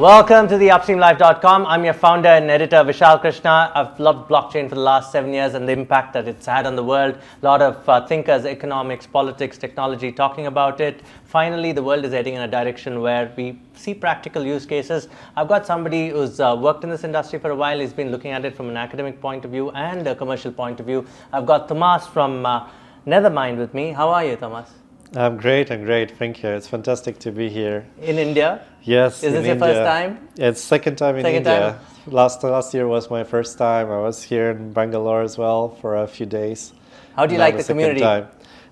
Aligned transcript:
Welcome 0.00 0.48
to 0.48 0.56
the 0.56 0.68
UpstreamLife.com. 0.68 1.66
I'm 1.66 1.84
your 1.84 1.92
founder 1.92 2.30
and 2.30 2.50
editor, 2.50 2.76
Vishal 2.76 3.20
Krishna. 3.20 3.70
I've 3.74 4.00
loved 4.00 4.30
blockchain 4.30 4.66
for 4.66 4.74
the 4.74 4.80
last 4.80 5.12
seven 5.12 5.34
years 5.34 5.52
and 5.52 5.68
the 5.68 5.72
impact 5.72 6.14
that 6.14 6.26
it's 6.26 6.46
had 6.46 6.66
on 6.66 6.74
the 6.74 6.82
world. 6.82 7.16
A 7.16 7.44
lot 7.44 7.60
of 7.60 7.86
uh, 7.86 8.06
thinkers, 8.06 8.46
economics, 8.46 9.06
politics, 9.06 9.58
technology 9.58 10.10
talking 10.10 10.46
about 10.46 10.80
it. 10.80 11.02
Finally, 11.26 11.72
the 11.72 11.82
world 11.82 12.06
is 12.06 12.14
heading 12.14 12.32
in 12.32 12.40
a 12.40 12.48
direction 12.48 13.02
where 13.02 13.30
we 13.36 13.60
see 13.74 13.92
practical 13.92 14.42
use 14.42 14.64
cases. 14.64 15.08
I've 15.36 15.48
got 15.48 15.66
somebody 15.66 16.08
who's 16.08 16.40
uh, 16.40 16.58
worked 16.58 16.82
in 16.82 16.88
this 16.88 17.04
industry 17.04 17.38
for 17.38 17.50
a 17.50 17.54
while. 17.54 17.78
He's 17.78 17.92
been 17.92 18.10
looking 18.10 18.30
at 18.30 18.46
it 18.46 18.56
from 18.56 18.70
an 18.70 18.78
academic 18.78 19.20
point 19.20 19.44
of 19.44 19.50
view 19.50 19.70
and 19.72 20.06
a 20.06 20.14
commercial 20.14 20.50
point 20.50 20.80
of 20.80 20.86
view. 20.86 21.06
I've 21.30 21.44
got 21.44 21.68
Thomas 21.68 22.06
from 22.06 22.46
uh, 22.46 22.70
Nethermind 23.06 23.58
with 23.58 23.74
me. 23.74 23.90
How 23.90 24.08
are 24.08 24.24
you, 24.24 24.36
Thomas? 24.36 24.79
I'm 25.16 25.36
great. 25.38 25.70
I'm 25.72 25.84
great. 25.84 26.16
Thank 26.16 26.42
you. 26.42 26.50
It's 26.50 26.68
fantastic 26.68 27.18
to 27.20 27.32
be 27.32 27.48
here. 27.48 27.84
In 28.00 28.16
India? 28.16 28.64
Yes. 28.82 29.24
Is 29.24 29.32
this 29.32 29.44
your 29.44 29.54
India. 29.54 29.68
first 29.68 29.80
time? 29.80 30.28
It's 30.36 30.60
second 30.60 30.96
time 30.96 31.16
in 31.16 31.24
Second 31.24 31.38
India. 31.38 31.78
time? 32.06 32.12
Last 32.14 32.44
last 32.44 32.72
year 32.72 32.86
was 32.86 33.10
my 33.10 33.24
first 33.24 33.58
time. 33.58 33.90
I 33.90 33.98
was 33.98 34.22
here 34.22 34.50
in 34.50 34.72
Bangalore 34.72 35.22
as 35.22 35.36
well 35.36 35.70
for 35.80 35.96
a 35.96 36.06
few 36.06 36.26
days. 36.26 36.72
How 37.16 37.26
do 37.26 37.34
you 37.34 37.40
like 37.40 37.56
the 37.56 37.64
community? 37.64 38.00
Time. 38.00 38.28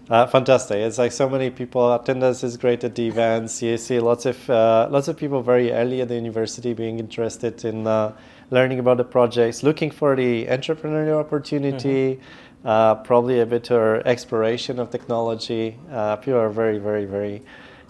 Uh, 0.08 0.26
fantastic! 0.26 0.78
It's 0.78 0.96
like 0.96 1.12
so 1.12 1.28
many 1.28 1.50
people. 1.50 1.92
Attendance 1.92 2.42
is 2.42 2.56
great 2.56 2.82
at 2.82 2.94
the 2.94 3.06
events. 3.06 3.60
You 3.60 3.76
see 3.76 4.00
lots 4.00 4.24
of 4.24 4.48
uh, 4.48 4.88
lots 4.90 5.08
of 5.08 5.18
people 5.18 5.42
very 5.42 5.70
early 5.70 6.00
at 6.00 6.08
the 6.08 6.14
university 6.14 6.72
being 6.72 6.98
interested 6.98 7.62
in 7.64 7.86
uh, 7.86 8.16
learning 8.50 8.78
about 8.78 8.96
the 8.96 9.04
projects, 9.04 9.62
looking 9.62 9.90
for 9.90 10.16
the 10.16 10.46
entrepreneurial 10.46 11.20
opportunity. 11.20 12.14
Mm-hmm. 12.14 12.47
Uh, 12.64 12.96
probably 12.96 13.40
a 13.40 13.46
bit 13.46 13.70
of 13.70 14.04
exploration 14.06 14.78
of 14.78 14.90
technology. 14.90 15.78
Uh, 15.92 16.16
people 16.16 16.40
are 16.40 16.50
very, 16.50 16.78
very, 16.78 17.04
very 17.04 17.40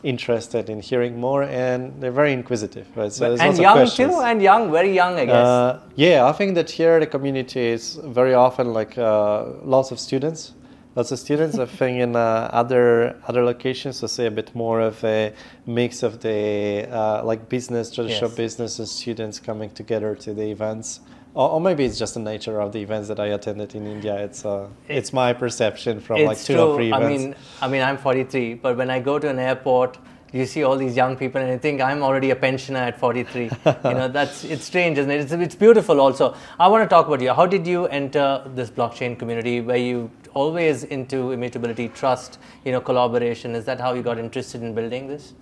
interested 0.03 0.69
in 0.69 0.81
hearing 0.81 1.19
more, 1.19 1.42
and 1.42 2.01
they're 2.01 2.12
very 2.12 2.33
inquisitive. 2.33 2.87
Right? 2.95 3.12
So 3.12 3.29
there's 3.29 3.41
and 3.41 3.48
lots 3.48 3.59
of 3.59 3.62
young 3.62 3.77
questions. 3.77 4.15
too, 4.15 4.20
and 4.20 4.42
young, 4.42 4.70
very 4.70 4.95
young, 4.95 5.15
I 5.19 5.25
guess. 5.25 5.47
Uh, 5.47 5.81
yeah, 5.97 6.27
I 6.27 6.33
think 6.33 6.55
that 6.55 6.70
here 6.70 7.01
the 7.01 7.07
community 7.07 7.67
is 7.69 7.98
very 8.05 8.34
often 8.34 8.73
like 8.73 8.97
uh, 8.98 9.45
lots 9.65 9.91
of 9.91 9.98
students. 9.98 10.53
Lots 10.95 11.12
of 11.12 11.19
students. 11.19 11.59
I 11.59 11.67
think 11.67 12.01
in 12.01 12.17
uh, 12.17 12.51
other 12.53 13.17
other 13.27 13.45
locations, 13.45 14.03
we 14.03 14.09
see 14.09 14.27
a 14.27 14.31
bit 14.31 14.55
more 14.55 14.81
of 14.81 15.03
a 15.05 15.33
mix 15.67 16.03
of 16.03 16.20
the 16.20 16.89
uh, 16.91 17.23
like 17.25 17.48
business, 17.48 17.91
traditional 17.91 18.31
Yes. 18.31 18.37
business, 18.37 18.79
and 18.79 18.89
students 18.89 19.39
coming 19.41 19.70
together 19.70 20.14
to 20.17 20.35
the 20.35 20.51
events. 20.51 21.01
Or, 21.34 21.51
or 21.51 21.61
maybe 21.61 21.84
it's 21.84 21.98
just 21.98 22.15
the 22.15 22.21
nature 22.21 22.61
of 22.61 22.73
the 22.73 22.81
events 22.81 23.09
that 23.09 23.21
I 23.21 23.27
attended 23.27 23.75
in 23.75 23.87
India. 23.87 24.17
It's 24.17 24.45
uh, 24.45 24.69
it's 24.89 25.12
my 25.12 25.33
perception 25.33 26.01
from 26.01 26.25
like 26.25 26.39
two 26.39 26.55
true. 26.55 26.62
or 26.62 26.77
three 26.77 26.89
events. 26.89 27.07
I 27.07 27.09
mean, 27.09 27.35
I 27.62 27.69
mean, 27.69 27.83
I'm 27.83 27.98
43, 27.98 28.55
but 28.55 28.77
when 28.77 28.91
I 28.91 28.98
go 29.01 29.19
to 29.19 29.29
an 29.29 29.39
airport, 29.39 29.98
you 30.33 30.45
see 30.47 30.62
all 30.62 30.77
these 30.77 30.97
young 30.97 31.17
people, 31.17 31.41
and 31.41 31.51
I 31.51 31.59
think 31.59 31.81
I'm 31.81 32.03
already 32.03 32.31
a 32.31 32.37
pensioner 32.37 32.81
at 32.81 32.98
43. 32.98 33.43
you 33.45 33.51
know, 33.85 34.09
that's 34.19 34.45
it's 34.45 34.65
strange, 34.65 34.98
isn't 34.98 35.11
it? 35.11 35.20
It's, 35.20 35.33
it's 35.33 35.55
beautiful. 35.55 36.01
Also, 36.01 36.35
I 36.59 36.69
want 36.69 36.83
to 36.85 36.89
talk 36.89 37.07
about 37.07 37.20
you. 37.20 37.33
How 37.33 37.47
did 37.47 37.67
you 37.67 37.87
enter 37.87 38.42
this 38.55 38.70
blockchain 38.70 39.19
community? 39.19 39.61
Were 39.61 39.77
you 39.77 40.11
always 40.35 40.85
into 40.85 41.33
immutability, 41.33 41.89
trust, 41.89 42.39
you 42.65 42.73
know, 42.73 42.81
collaboration? 42.81 43.55
Is 43.55 43.65
that 43.65 43.81
how 43.81 43.95
you 43.95 44.03
got 44.03 44.19
interested 44.19 44.63
in 44.63 44.75
building 44.75 45.09
this? 45.09 45.35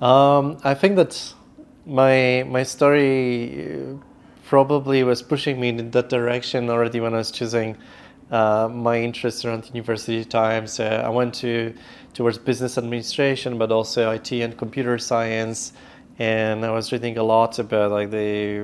Um, 0.00 0.58
I 0.62 0.74
think 0.74 0.96
that 0.96 1.34
my 1.86 2.44
my 2.46 2.62
story 2.62 3.82
uh, 3.82 4.07
probably 4.48 5.04
was 5.04 5.20
pushing 5.20 5.60
me 5.60 5.68
in 5.68 5.90
that 5.90 6.08
direction 6.08 6.70
already 6.70 7.00
when 7.00 7.12
I 7.12 7.18
was 7.18 7.30
choosing 7.30 7.76
uh, 8.30 8.66
my 8.72 8.98
interests 8.98 9.44
around 9.44 9.70
university 9.74 10.24
times. 10.24 10.80
Uh, 10.80 11.02
I 11.04 11.10
went 11.10 11.34
to 11.36 11.74
towards 12.14 12.38
business 12.38 12.78
administration, 12.78 13.58
but 13.58 13.70
also 13.70 14.10
IT 14.10 14.32
and 14.32 14.56
computer 14.56 14.96
science. 14.96 15.74
And 16.18 16.64
I 16.64 16.70
was 16.70 16.90
reading 16.92 17.18
a 17.18 17.22
lot 17.22 17.58
about 17.58 17.90
like 17.90 18.10
the 18.10 18.60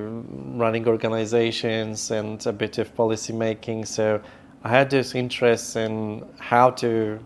running 0.63 0.87
organizations 0.87 2.09
and 2.09 2.43
a 2.47 2.51
bit 2.51 2.79
of 2.79 2.95
policy 2.95 3.33
making. 3.33 3.85
So 3.85 4.19
I 4.63 4.69
had 4.69 4.89
this 4.89 5.13
interest 5.13 5.75
in 5.75 6.25
how 6.39 6.71
to 6.81 7.19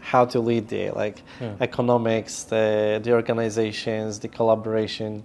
how 0.00 0.26
to 0.26 0.40
lead 0.40 0.68
the 0.68 0.90
like 0.90 1.22
economics, 1.62 2.44
the 2.44 3.00
the 3.02 3.12
organizations, 3.12 4.18
the 4.18 4.28
collaboration 4.28 5.24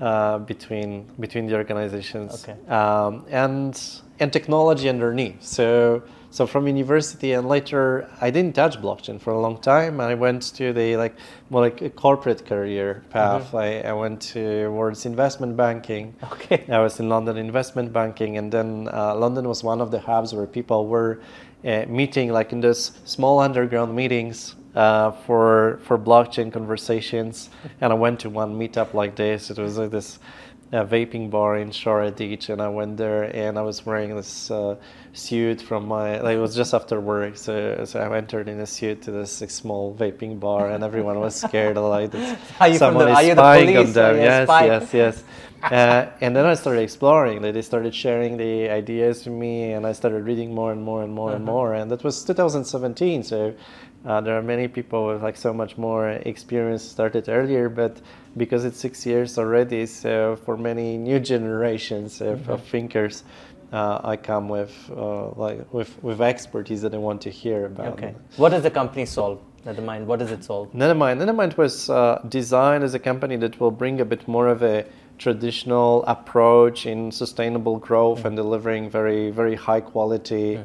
uh, 0.00 0.38
between 0.38 1.06
between 1.20 1.46
the 1.46 1.54
organizations, 1.54 2.44
Okay. 2.44 2.56
um, 2.68 3.24
and 3.30 3.80
and 4.20 4.32
technology 4.32 4.88
underneath. 4.88 5.42
So 5.42 6.02
so 6.30 6.46
from 6.48 6.66
university 6.66 7.32
and 7.32 7.48
later, 7.48 8.08
I 8.20 8.30
didn't 8.30 8.56
touch 8.56 8.80
blockchain 8.82 9.20
for 9.20 9.32
a 9.32 9.40
long 9.40 9.56
time. 9.60 10.00
I 10.00 10.14
went 10.14 10.42
to 10.56 10.72
the 10.72 10.96
like 10.96 11.14
more 11.48 11.62
like 11.62 11.80
a 11.80 11.90
corporate 11.90 12.44
career 12.44 13.04
path. 13.10 13.54
I, 13.54 13.82
I 13.82 13.92
went 13.92 14.20
towards 14.32 15.06
investment 15.06 15.56
banking. 15.56 16.14
Okay. 16.32 16.64
I 16.68 16.80
was 16.80 16.98
in 16.98 17.08
London 17.08 17.36
investment 17.36 17.92
banking, 17.92 18.36
and 18.36 18.50
then 18.50 18.88
uh, 18.92 19.14
London 19.14 19.48
was 19.48 19.62
one 19.62 19.80
of 19.80 19.92
the 19.92 20.00
hubs 20.00 20.34
where 20.34 20.46
people 20.46 20.88
were 20.88 21.20
uh, 21.64 21.84
meeting, 21.86 22.32
like 22.32 22.52
in 22.52 22.60
those 22.60 22.92
small 23.04 23.38
underground 23.38 23.94
meetings 23.94 24.56
uh, 24.74 25.10
for 25.12 25.78
for 25.84 25.98
blockchain 25.98 26.52
conversations. 26.52 27.50
And 27.80 27.92
I 27.92 27.96
went 27.96 28.20
to 28.20 28.30
one 28.30 28.58
meetup 28.58 28.94
like 28.94 29.16
this. 29.16 29.50
It 29.50 29.58
was 29.58 29.78
like 29.78 29.90
this 29.90 30.18
uh, 30.72 30.84
vaping 30.84 31.30
bar 31.30 31.56
in 31.56 31.70
Shoreditch, 31.70 32.48
and 32.48 32.60
I 32.60 32.68
went 32.68 32.96
there, 32.96 33.24
and 33.36 33.58
I 33.58 33.62
was 33.62 33.86
wearing 33.86 34.16
this 34.16 34.50
uh, 34.50 34.76
suit 35.12 35.60
from 35.60 35.86
my. 35.86 36.20
Like, 36.20 36.36
it 36.36 36.40
was 36.40 36.56
just 36.56 36.74
after 36.74 37.00
work, 37.00 37.36
so 37.36 37.84
so 37.84 38.00
I 38.00 38.16
entered 38.16 38.48
in 38.48 38.58
a 38.60 38.66
suit 38.66 39.02
to 39.02 39.10
this 39.12 39.40
like, 39.40 39.50
small 39.50 39.94
vaping 39.94 40.40
bar, 40.40 40.70
and 40.70 40.82
everyone 40.82 41.20
was 41.20 41.36
scared. 41.36 41.76
Like, 41.76 42.10
this, 42.10 42.36
Are 42.60 42.68
you 42.68 42.78
from 42.78 42.94
someone 42.94 43.04
the- 43.06 43.12
is 43.12 43.16
are 43.18 43.22
you 43.22 43.34
the 43.34 43.40
spying 43.42 43.68
on 43.68 43.74
police 43.74 43.90
or 43.90 43.92
them. 43.92 44.16
you're 44.16 44.24
Yes, 44.24 44.48
yes, 44.48 44.94
yes. 44.94 45.24
Uh, 45.64 46.10
and 46.20 46.36
then 46.36 46.44
I 46.44 46.54
started 46.54 46.82
exploring. 46.82 47.42
Like, 47.42 47.54
they 47.54 47.62
started 47.62 47.94
sharing 47.94 48.36
the 48.36 48.68
ideas 48.68 49.24
with 49.24 49.34
me, 49.34 49.72
and 49.72 49.86
I 49.86 49.92
started 49.92 50.24
reading 50.24 50.54
more 50.54 50.72
and 50.72 50.82
more 50.82 51.02
and 51.02 51.12
more 51.12 51.32
and 51.32 51.44
more. 51.44 51.74
And 51.74 51.90
that 51.90 52.04
was 52.04 52.22
2017. 52.24 53.22
So 53.22 53.54
uh, 54.04 54.20
there 54.20 54.36
are 54.36 54.42
many 54.42 54.68
people 54.68 55.06
with 55.06 55.22
like 55.22 55.36
so 55.36 55.52
much 55.52 55.78
more 55.78 56.10
experience 56.10 56.82
started 56.82 57.28
earlier, 57.28 57.68
but 57.68 58.00
because 58.36 58.64
it's 58.64 58.78
six 58.78 59.06
years 59.06 59.38
already, 59.38 59.86
so 59.86 60.36
for 60.44 60.56
many 60.56 60.98
new 60.98 61.18
generations 61.18 62.20
of, 62.20 62.48
of 62.50 62.62
thinkers, 62.64 63.24
uh, 63.72 64.00
I 64.04 64.16
come 64.16 64.48
with 64.48 64.74
uh, 64.94 65.30
like 65.30 65.72
with 65.72 65.90
with 66.02 66.20
expertise 66.20 66.82
that 66.82 66.94
I 66.94 66.98
want 66.98 67.22
to 67.22 67.30
hear 67.30 67.66
about. 67.66 67.94
Okay. 67.94 68.14
What 68.36 68.50
does 68.50 68.62
the 68.62 68.70
company 68.70 69.06
solve? 69.06 69.40
Never 69.64 69.80
mind. 69.80 70.06
What 70.06 70.18
does 70.18 70.30
it 70.30 70.44
solve? 70.44 70.70
Nethermind. 70.72 71.18
Nethermind 71.18 71.56
was 71.56 71.88
uh, 71.88 72.20
designed 72.28 72.84
as 72.84 72.92
a 72.92 72.98
company 72.98 73.36
that 73.36 73.58
will 73.58 73.70
bring 73.70 74.00
a 74.00 74.04
bit 74.04 74.28
more 74.28 74.48
of 74.48 74.62
a 74.62 74.84
traditional 75.18 76.04
approach 76.06 76.86
in 76.86 77.10
sustainable 77.10 77.78
growth 77.78 78.24
and 78.24 78.36
delivering 78.36 78.90
very, 78.90 79.30
very 79.30 79.54
high 79.54 79.80
quality 79.80 80.60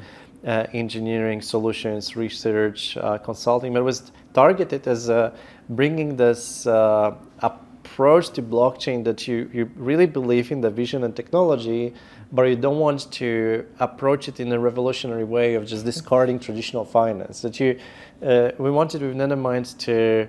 uh, 0.46 0.66
engineering 0.74 1.42
solutions, 1.42 2.16
research, 2.16 2.98
uh, 2.98 3.18
consulting. 3.18 3.74
But 3.74 3.80
it 3.80 3.84
was 3.84 4.12
targeted 4.34 4.88
as 4.88 5.10
uh, 5.10 5.36
bringing 5.70 6.16
this 6.16 6.66
uh, 6.66 7.16
approach 7.40 8.30
to 8.32 8.42
blockchain 8.42 9.04
that 9.04 9.28
you, 9.28 9.50
you 9.54 9.70
really 9.76 10.06
believe 10.06 10.52
in 10.52 10.62
the 10.62 10.70
vision 10.70 11.04
and 11.04 11.16
technology, 11.16 11.94
but 12.32 12.44
you 12.44 12.56
don't 12.56 12.80
want 12.80 13.12
to 13.12 13.66
approach 13.80 14.28
it 14.28 14.40
in 14.40 14.52
a 14.52 14.60
revolutionary 14.60 15.24
way 15.24 15.56
of 15.56 15.66
just 15.66 15.84
discarding 15.86 16.40
traditional 16.40 16.86
finance. 16.86 17.42
That 17.42 17.60
you, 17.60 17.80
uh, 18.22 18.52
we 18.58 18.72
wanted 18.72 19.02
with 19.02 19.16
Nethermind 19.16 19.78
to 19.80 20.28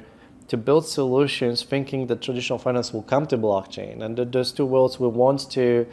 to 0.50 0.56
build 0.56 0.84
solutions 0.84 1.62
thinking 1.62 2.08
that 2.08 2.20
traditional 2.20 2.58
finance 2.58 2.92
will 2.92 3.04
come 3.04 3.24
to 3.24 3.38
blockchain 3.38 4.02
and 4.02 4.16
that 4.16 4.32
those 4.32 4.50
two 4.50 4.66
worlds 4.66 4.98
will 4.98 5.12
want 5.12 5.48
to 5.48 5.86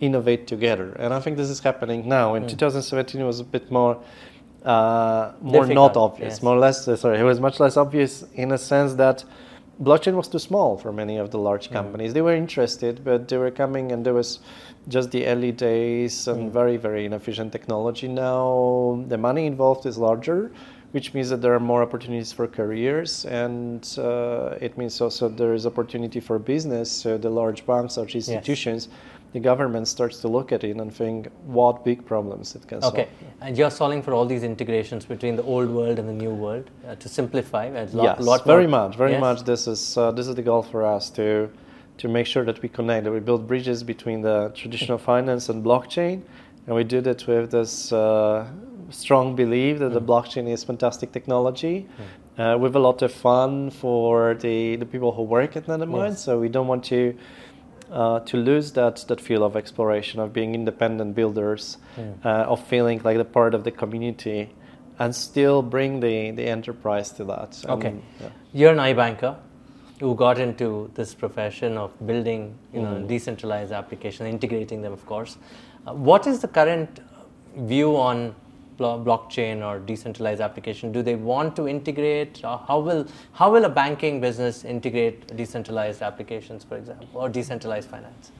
innovate 0.00 0.46
together. 0.46 0.92
And 0.98 1.14
I 1.14 1.20
think 1.20 1.38
this 1.38 1.48
is 1.48 1.60
happening 1.60 2.06
now. 2.06 2.34
In 2.34 2.46
2017, 2.46 3.22
it 3.22 3.24
was 3.24 3.40
a 3.40 3.44
bit 3.44 3.70
more. 3.70 3.94
Uh, 4.62 5.32
more 5.40 5.62
Difficult, 5.62 5.74
not 5.74 5.96
obvious, 5.96 6.34
yes. 6.34 6.42
more 6.42 6.54
or 6.54 6.58
less. 6.58 6.86
uh, 6.86 6.94
Sorry, 6.94 7.18
it 7.18 7.24
was 7.24 7.40
much 7.40 7.58
less 7.58 7.76
obvious 7.76 8.22
in 8.34 8.52
a 8.52 8.58
sense 8.58 8.94
that 8.94 9.24
blockchain 9.82 10.14
was 10.14 10.28
too 10.28 10.38
small 10.38 10.76
for 10.76 10.92
many 10.92 11.16
of 11.16 11.30
the 11.30 11.38
large 11.38 11.70
companies. 11.70 12.12
They 12.12 12.20
were 12.22 12.36
interested, 12.36 13.02
but 13.02 13.26
they 13.28 13.38
were 13.38 13.50
coming, 13.50 13.90
and 13.90 14.06
there 14.06 14.14
was 14.14 14.38
just 14.88 15.10
the 15.10 15.26
early 15.26 15.52
days 15.52 16.28
and 16.28 16.52
very, 16.52 16.76
very 16.76 17.06
inefficient 17.06 17.50
technology. 17.50 18.08
Now 18.08 19.02
the 19.08 19.18
money 19.18 19.46
involved 19.46 19.84
is 19.86 19.96
larger, 19.98 20.52
which 20.92 21.14
means 21.14 21.30
that 21.30 21.40
there 21.40 21.54
are 21.54 21.60
more 21.60 21.82
opportunities 21.82 22.32
for 22.32 22.46
careers, 22.46 23.24
and 23.24 23.98
uh, 23.98 24.56
it 24.60 24.76
means 24.76 25.00
also 25.00 25.28
there 25.28 25.54
is 25.54 25.66
opportunity 25.66 26.20
for 26.20 26.38
business. 26.38 26.90
So 26.90 27.18
the 27.18 27.30
large 27.30 27.66
banks, 27.66 27.96
large 27.96 28.14
institutions, 28.14 28.88
the 29.32 29.40
government 29.40 29.88
starts 29.88 30.20
to 30.20 30.28
look 30.28 30.52
at 30.52 30.62
it 30.62 30.76
and 30.76 30.94
think 30.94 31.28
what 31.46 31.82
big 31.84 32.04
problems 32.04 32.54
it 32.54 32.68
can 32.68 32.82
solve. 32.82 32.92
Okay, 32.92 33.08
and 33.40 33.56
you're 33.56 33.70
solving 33.70 34.02
for 34.02 34.12
all 34.12 34.26
these 34.26 34.42
integrations 34.42 35.06
between 35.06 35.36
the 35.36 35.42
old 35.42 35.70
world 35.70 35.98
and 35.98 36.06
the 36.06 36.12
new 36.12 36.34
world 36.34 36.70
uh, 36.86 36.94
to 36.96 37.08
simplify. 37.08 37.64
A 37.66 37.86
lot, 37.86 38.18
yes, 38.18 38.20
lot 38.20 38.44
very 38.44 38.66
much, 38.66 38.96
very 38.96 39.12
Yes? 39.12 39.20
much. 39.20 39.42
This 39.44 39.66
is 39.66 39.96
uh, 39.96 40.10
this 40.10 40.28
is 40.28 40.34
the 40.34 40.42
goal 40.42 40.62
for 40.62 40.84
us 40.84 41.08
to 41.10 41.48
to 41.98 42.08
make 42.08 42.26
sure 42.26 42.44
that 42.44 42.60
we 42.60 42.68
connect, 42.68 43.04
that 43.04 43.12
we 43.12 43.20
build 43.20 43.46
bridges 43.46 43.82
between 43.82 44.20
the 44.20 44.52
traditional 44.54 44.98
finance 45.10 45.48
and 45.48 45.64
blockchain, 45.64 46.20
and 46.66 46.76
we 46.76 46.84
do 46.84 47.00
that 47.00 47.26
with 47.26 47.50
this 47.50 47.92
uh, 47.92 48.46
strong 48.90 49.34
belief 49.36 49.78
that 49.78 49.92
the 49.92 50.00
Mm. 50.00 50.06
blockchain 50.06 50.48
is 50.48 50.64
fantastic 50.64 51.12
technology. 51.12 51.86
Uh, 52.38 52.56
with 52.58 52.74
a 52.74 52.78
lot 52.78 53.02
of 53.02 53.12
fun 53.12 53.68
for 53.70 54.32
the, 54.34 54.76
the 54.76 54.86
people 54.86 55.12
who 55.12 55.22
work 55.22 55.54
at 55.54 55.66
Nethermind. 55.66 56.10
Yes. 56.12 56.24
So 56.24 56.40
we 56.40 56.48
don't 56.48 56.66
want 56.66 56.82
to 56.84 57.14
uh, 57.92 58.20
to 58.20 58.38
lose 58.38 58.72
that 58.72 59.04
that 59.08 59.20
feel 59.20 59.42
of 59.44 59.54
exploration, 59.54 60.18
of 60.18 60.32
being 60.32 60.54
independent 60.54 61.14
builders, 61.14 61.76
uh, 62.24 62.28
of 62.52 62.58
feeling 62.66 63.02
like 63.04 63.18
the 63.18 63.24
part 63.38 63.52
of 63.54 63.64
the 63.64 63.70
community, 63.70 64.48
and 64.98 65.14
still 65.14 65.60
bring 65.60 66.00
the, 66.00 66.30
the 66.30 66.46
enterprise 66.48 67.10
to 67.12 67.24
that. 67.24 67.62
Okay. 67.68 67.88
And, 67.88 68.02
yeah. 68.18 68.28
You're 68.54 68.72
an 68.72 68.78
iBanker 68.78 69.36
who 70.00 70.14
got 70.14 70.38
into 70.38 70.90
this 70.94 71.14
profession 71.14 71.76
of 71.76 71.90
building, 72.06 72.54
you 72.72 72.80
know, 72.80 72.94
Mm. 72.94 73.08
decentralized 73.08 73.72
applications, 73.72 74.26
integrating 74.30 74.80
them, 74.80 74.92
of 74.94 75.04
course. 75.04 75.36
Uh, 75.86 75.94
what 75.94 76.26
is 76.26 76.40
the 76.40 76.48
current 76.48 77.00
view 77.56 77.96
on 77.96 78.34
blockchain 78.78 79.64
or 79.64 79.78
decentralized 79.78 80.40
application? 80.40 80.92
Do 80.92 81.02
they 81.02 81.14
want 81.14 81.54
to 81.56 81.68
integrate? 81.68 82.44
Uh, 82.44 82.58
how 82.58 82.80
will 82.80 83.06
how 83.32 83.52
will 83.52 83.64
a 83.64 83.68
banking 83.68 84.20
business 84.20 84.64
integrate 84.64 85.36
decentralized 85.36 86.02
applications, 86.02 86.64
for 86.64 86.76
example, 86.76 87.08
or 87.14 87.28
decentralized 87.28 87.88
finance? 87.88 88.32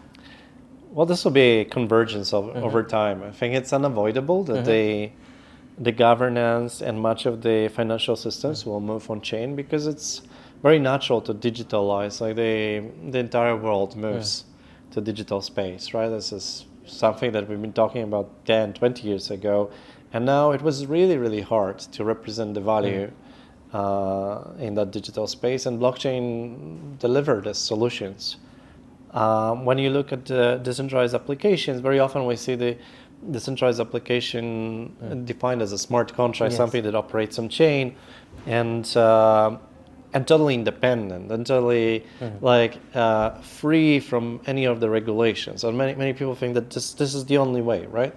Well, 0.90 1.06
this 1.06 1.24
will 1.24 1.30
be 1.30 1.60
a 1.60 1.64
convergence 1.64 2.32
of, 2.34 2.44
mm-hmm. 2.44 2.64
over 2.64 2.82
time. 2.82 3.22
I 3.22 3.30
think 3.30 3.54
it's 3.54 3.72
unavoidable 3.72 4.44
that 4.44 4.64
mm-hmm. 4.64 4.64
the 4.64 5.10
the 5.78 5.92
governance 5.92 6.82
and 6.82 7.00
much 7.00 7.24
of 7.26 7.42
the 7.42 7.68
financial 7.68 8.16
systems 8.16 8.60
mm-hmm. 8.60 8.70
will 8.70 8.80
move 8.80 9.10
on 9.10 9.20
chain 9.20 9.56
because 9.56 9.86
it's 9.86 10.22
very 10.62 10.78
natural 10.78 11.20
to 11.22 11.34
digitalize. 11.34 12.20
Like 12.20 12.36
the 12.36 12.84
the 13.10 13.18
entire 13.18 13.56
world 13.56 13.96
moves 13.96 14.44
to 14.90 15.00
digital 15.00 15.40
space, 15.40 15.94
right? 15.94 16.08
This 16.08 16.32
is 16.32 16.66
something 16.86 17.32
that 17.32 17.48
we've 17.48 17.60
been 17.60 17.72
talking 17.72 18.02
about 18.02 18.44
10, 18.46 18.74
20 18.74 19.06
years 19.08 19.30
ago, 19.30 19.70
and 20.12 20.24
now 20.26 20.50
it 20.52 20.62
was 20.62 20.86
really, 20.86 21.16
really 21.16 21.40
hard 21.40 21.78
to 21.78 22.04
represent 22.04 22.54
the 22.54 22.60
value. 22.60 23.10
Uh, 23.72 24.50
in 24.58 24.74
that 24.74 24.90
digital 24.90 25.26
space, 25.26 25.64
and 25.64 25.80
blockchain 25.80 26.98
delivered 26.98 27.46
as 27.46 27.56
solutions. 27.56 28.36
Um, 29.12 29.64
when 29.64 29.78
you 29.78 29.88
look 29.88 30.12
at 30.12 30.30
uh, 30.30 30.58
decentralized 30.58 31.14
applications, 31.14 31.80
very 31.80 31.98
often 31.98 32.26
we 32.26 32.36
see 32.36 32.54
the 32.54 32.76
decentralized 33.30 33.80
application 33.80 34.94
defined 35.24 35.62
as 35.62 35.72
a 35.72 35.78
smart 35.78 36.12
contract, 36.12 36.50
Yes. 36.52 36.58
something 36.58 36.82
that 36.82 36.94
operates 36.94 37.38
on 37.38 37.48
chain, 37.48 37.96
and 38.44 38.94
uh, 38.94 39.56
and 40.14 40.26
totally 40.26 40.54
independent, 40.54 41.32
and 41.32 41.46
totally 41.46 42.04
like 42.40 42.78
uh, 42.94 43.30
free 43.40 44.00
from 44.00 44.40
any 44.46 44.64
of 44.66 44.80
the 44.80 44.90
regulations. 44.90 45.64
And 45.64 45.76
many 45.76 45.94
many 45.94 46.12
people 46.12 46.34
think 46.34 46.54
that 46.54 46.70
this 46.70 46.92
this 46.94 47.14
is 47.14 47.24
the 47.26 47.38
only 47.38 47.62
way, 47.62 47.86
right? 47.86 48.14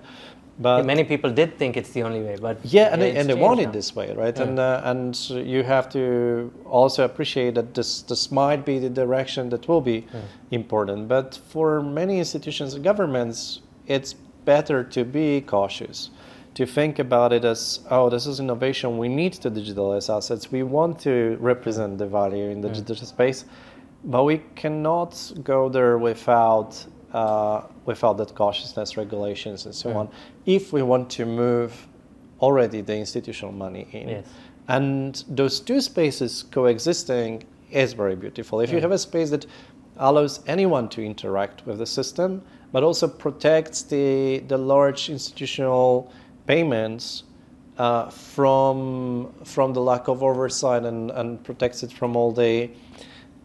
But 0.58 0.86
Many 0.86 1.04
people 1.04 1.32
did 1.32 1.58
think 1.58 1.76
it's 1.76 1.90
the 1.90 2.04
only 2.04 2.22
way, 2.22 2.38
but 2.40 2.58
yeah, 2.64 2.94
and, 2.94 3.02
they, 3.02 3.14
and 3.18 3.28
they 3.30 3.34
want 3.34 3.60
now. 3.60 3.68
it 3.68 3.74
this 3.74 3.94
way, 3.94 4.14
right? 4.14 4.38
And 4.40 4.58
uh, 4.58 4.82
and 4.86 5.30
you 5.30 5.64
have 5.64 5.90
to 5.90 6.50
also 6.66 7.04
appreciate 7.04 7.56
that 7.56 7.74
this 7.74 8.04
this 8.04 8.32
might 8.32 8.64
be 8.64 8.80
the 8.80 8.90
direction 8.90 9.50
that 9.50 9.68
will 9.68 9.82
be 9.82 10.06
important. 10.52 11.10
But 11.10 11.36
for 11.50 11.82
many 11.82 12.20
institutions 12.20 12.74
and 12.74 12.84
governments, 12.86 13.60
it's 13.88 14.14
better 14.46 14.82
to 14.84 15.04
be 15.04 15.42
cautious, 15.42 16.10
to 16.56 16.66
think 16.66 17.00
about 17.00 17.34
it 17.34 17.46
as 17.46 17.81
oh, 17.92 18.10
this 18.10 18.25
is 18.25 18.40
innovation. 18.40 18.98
We 18.98 19.10
need 19.10 19.34
to 19.34 19.52
digitalize 19.52 20.16
assets. 20.16 20.52
We 20.52 20.63
want 20.63 21.00
to 21.02 21.38
represent 21.40 21.98
the 21.98 22.07
value 22.07 22.50
in 22.50 22.62
the 22.62 22.69
mm. 22.69 22.75
digital 22.75 23.06
space, 23.06 23.46
but 24.04 24.24
we 24.24 24.42
cannot 24.56 25.34
go 25.44 25.69
there 25.69 25.98
without 25.98 26.86
uh, 27.13 27.62
without 27.86 28.18
that 28.18 28.34
cautiousness, 28.36 28.98
regulations, 28.98 29.66
and 29.66 29.75
so 29.75 29.90
mm. 29.90 29.96
on. 29.96 30.10
If 30.46 30.74
we 30.74 30.81
want 30.81 31.10
to 31.12 31.25
move 31.25 31.88
already 32.40 32.81
the 32.81 32.96
institutional 32.96 33.54
money 33.54 33.88
in. 33.92 34.10
Yes. 34.10 34.28
And 34.68 35.24
those 35.30 35.60
two 35.60 35.80
spaces 35.80 36.44
coexisting 36.51 37.44
is 37.72 37.94
very 37.94 38.16
beautiful. 38.16 38.60
If 38.62 38.72
you 38.72 38.80
mm. 38.80 38.81
have 38.81 38.92
a 38.92 38.98
space 38.98 39.30
that 39.30 39.46
allows 39.98 40.42
anyone 40.48 40.90
to 40.90 41.01
interact 41.04 41.66
with 41.66 41.78
the 41.78 41.86
system, 41.86 42.42
but 42.72 42.84
also 42.84 43.08
protects 43.08 43.84
the, 43.84 44.40
the 44.48 44.58
large 44.58 45.10
institutional 45.10 46.12
payments 46.48 47.24
uh, 47.78 48.10
from, 48.10 49.34
from 49.44 49.74
the 49.74 49.82
lack 49.82 50.08
of 50.08 50.24
oversight 50.24 50.84
and, 50.84 51.12
and 51.12 51.44
protects 51.44 51.84
it 51.84 51.92
from 51.92 52.16
all 52.16 52.32
the, 52.32 52.70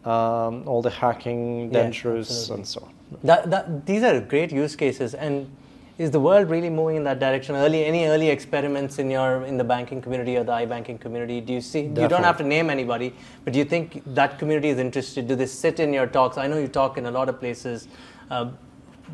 um, 0.05 0.67
all 0.67 0.81
the 0.81 0.89
hacking 0.89 1.65
Yeah, 1.65 1.83
dangers 1.83 2.29
absolutely. 2.29 2.55
and 2.55 2.67
so 2.67 2.81
on. 2.83 2.93
That, 3.23 3.49
that, 3.49 3.85
these 3.85 4.03
are 4.03 4.21
great 4.21 4.51
use 4.51 4.75
cases. 4.75 5.13
And 5.13 5.49
is 5.97 6.09
the 6.11 6.19
world 6.19 6.49
really 6.49 6.69
moving 6.69 6.95
in 6.95 7.03
that 7.03 7.19
direction? 7.19 7.55
Early, 7.55 7.85
any 7.85 8.05
early 8.05 8.29
experiments 8.29 8.97
in 8.97 9.11
your 9.11 9.45
in 9.45 9.57
the 9.57 9.63
banking 9.63 10.01
community 10.01 10.37
or 10.37 10.43
the 10.43 10.53
iBanking 10.53 10.99
community? 10.99 11.41
Do 11.41 11.53
you 11.53 11.61
see? 11.61 11.81
You 11.81 12.07
don't 12.07 12.23
have 12.23 12.37
to 12.37 12.43
name 12.43 12.69
anybody, 12.69 13.13
but 13.43 13.53
do 13.53 13.59
you 13.59 13.65
think 13.65 14.01
that 14.15 14.39
community 14.39 14.69
is 14.69 14.79
interested? 14.79 15.27
Do 15.27 15.35
they 15.35 15.45
sit 15.45 15.79
in 15.79 15.93
your 15.93 16.07
talks? 16.07 16.37
I 16.37 16.47
know 16.47 16.57
you 16.57 16.67
talk 16.67 16.97
in 16.97 17.05
a 17.05 17.11
lot 17.11 17.29
of 17.29 17.39
places. 17.39 17.87
Uh, 18.31 18.51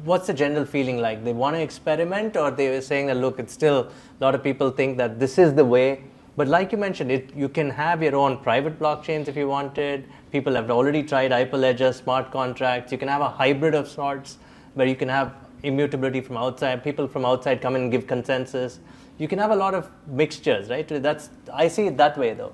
what's 0.04 0.28
the 0.28 0.34
general 0.34 0.66
feeling 0.66 1.00
like? 1.00 1.24
They 1.24 1.34
want 1.34 1.56
to 1.56 1.62
experiment, 1.62 2.38
or 2.38 2.52
they 2.52 2.70
were 2.70 2.82
saying 2.82 3.08
that 3.08 3.18
look, 3.18 3.40
it's 3.40 3.54
still 3.54 3.90
a 4.20 4.24
lot 4.24 4.36
of 4.36 4.44
people 4.44 4.72
think 4.72 4.98
that 4.98 5.20
this 5.20 5.38
is 5.38 5.54
the 5.54 5.66
way. 5.66 6.04
But 6.36 6.48
like 6.48 6.72
you 6.72 6.78
mentioned, 6.78 7.12
it 7.12 7.36
you 7.36 7.50
can 7.50 7.70
have 7.70 8.04
your 8.04 8.16
own 8.16 8.38
private 8.38 8.78
blockchains 8.80 9.28
if 9.28 9.36
you 9.36 9.48
wanted. 9.48 10.08
People 10.32 10.54
have 10.54 10.70
already 10.70 11.04
tried 11.04 11.32
Hyperledger, 11.32 11.94
smart 11.94 12.32
contracts. 12.32 12.92
You 12.92 12.98
can 12.98 13.08
have 13.08 13.22
a 13.22 13.30
hybrid 13.30 13.74
of 13.74 13.88
sorts 13.88 14.38
where 14.76 14.88
you 14.88 14.96
can 14.96 15.10
have 15.10 15.34
immutability 15.64 16.22
from 16.22 16.38
outside. 16.38 16.84
People 16.84 17.08
from 17.08 17.26
outside 17.26 17.62
come 17.62 17.76
in 17.76 17.84
and 17.84 17.92
give 17.92 18.06
consensus. 18.06 18.80
You 19.18 19.28
can 19.28 19.40
have 19.40 19.50
a 19.50 19.56
lot 19.56 19.74
of 19.74 19.90
mixtures, 20.06 20.70
right? 20.70 20.88
That's 20.88 21.30
I 21.52 21.68
see 21.68 21.88
it 21.88 21.98
that 21.98 22.18
way 22.18 22.34
though. 22.36 22.54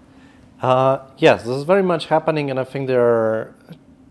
Uh, 0.61 0.99
yes, 1.17 1.43
this 1.43 1.57
is 1.57 1.63
very 1.63 1.83
much 1.83 2.05
happening, 2.05 2.49
and 2.49 2.57
I 2.57 2.63
think 2.63 2.87
there 2.87 3.01
are 3.01 3.53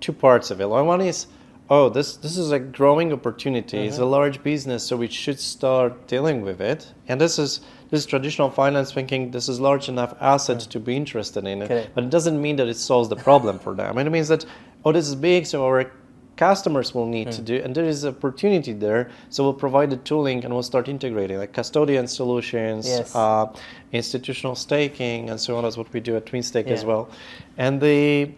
two 0.00 0.12
parts 0.12 0.50
of 0.50 0.60
it. 0.60 0.68
One 0.68 1.00
is, 1.00 1.28
oh, 1.72 1.88
this 1.88 2.16
this 2.16 2.36
is 2.36 2.52
a 2.52 2.58
growing 2.58 3.12
opportunity. 3.12 3.78
It's 3.78 3.96
a 3.96 4.00
mm-hmm. 4.00 4.10
large 4.10 4.42
business, 4.42 4.84
so 4.84 4.94
we 4.96 5.08
should 5.08 5.40
start 5.40 6.06
dealing 6.06 6.42
with 6.42 6.60
it. 6.60 6.92
And 7.08 7.18
this 7.18 7.38
is 7.38 7.60
this 7.90 8.00
is 8.00 8.06
traditional 8.06 8.50
finance 8.50 8.92
thinking. 8.92 9.30
This 9.30 9.48
is 9.48 9.58
large 9.58 9.88
enough 9.88 10.14
asset 10.20 10.58
mm. 10.58 10.68
to 10.68 10.78
be 10.80 10.94
interested 10.94 11.46
in 11.46 11.62
it, 11.62 11.68
Correct. 11.68 11.90
but 11.94 12.04
it 12.04 12.10
doesn't 12.10 12.40
mean 12.40 12.56
that 12.56 12.68
it 12.68 12.76
solves 12.76 13.08
the 13.08 13.16
problem 13.16 13.58
for 13.58 13.74
them. 13.74 13.96
And 13.96 14.06
it 14.06 14.10
means 14.10 14.28
that 14.28 14.44
oh, 14.84 14.92
this 14.92 15.08
is 15.08 15.14
big, 15.14 15.46
so 15.46 15.64
our 15.64 15.90
customers 16.36 16.94
will 16.94 17.06
need 17.06 17.30
to 17.32 17.40
mm. 17.40 17.50
do, 17.50 17.56
and 17.64 17.74
there 17.74 17.88
is 17.94 18.04
opportunity 18.04 18.74
there. 18.74 19.10
So 19.30 19.42
we'll 19.44 19.60
provide 19.66 19.88
the 19.88 20.00
tooling, 20.10 20.44
and 20.44 20.52
we'll 20.52 20.70
start 20.74 20.88
integrating 20.88 21.38
like 21.38 21.54
custodian 21.54 22.06
solutions, 22.06 22.86
Yes. 22.86 23.16
uh, 23.16 23.46
institutional 23.92 24.56
staking, 24.56 25.30
and 25.30 25.40
so 25.40 25.56
on. 25.56 25.62
That's 25.64 25.78
what 25.78 25.90
we 25.94 26.00
do 26.00 26.16
at 26.16 26.26
TwinStake 26.26 26.68
as 26.76 26.84
well. 26.84 27.08
And 27.56 27.80
the 27.80 28.32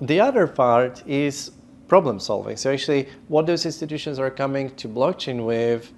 the 0.00 0.20
other 0.20 0.46
part 0.46 1.02
is 1.06 1.52
problem 1.88 2.18
solving. 2.20 2.56
So 2.56 2.72
actually, 2.72 3.08
what 3.28 3.46
those 3.46 3.64
institutions 3.66 4.18
are 4.18 4.30
coming 4.30 4.74
to 4.76 4.88
blockchain 4.88 5.44
with. 5.44 5.92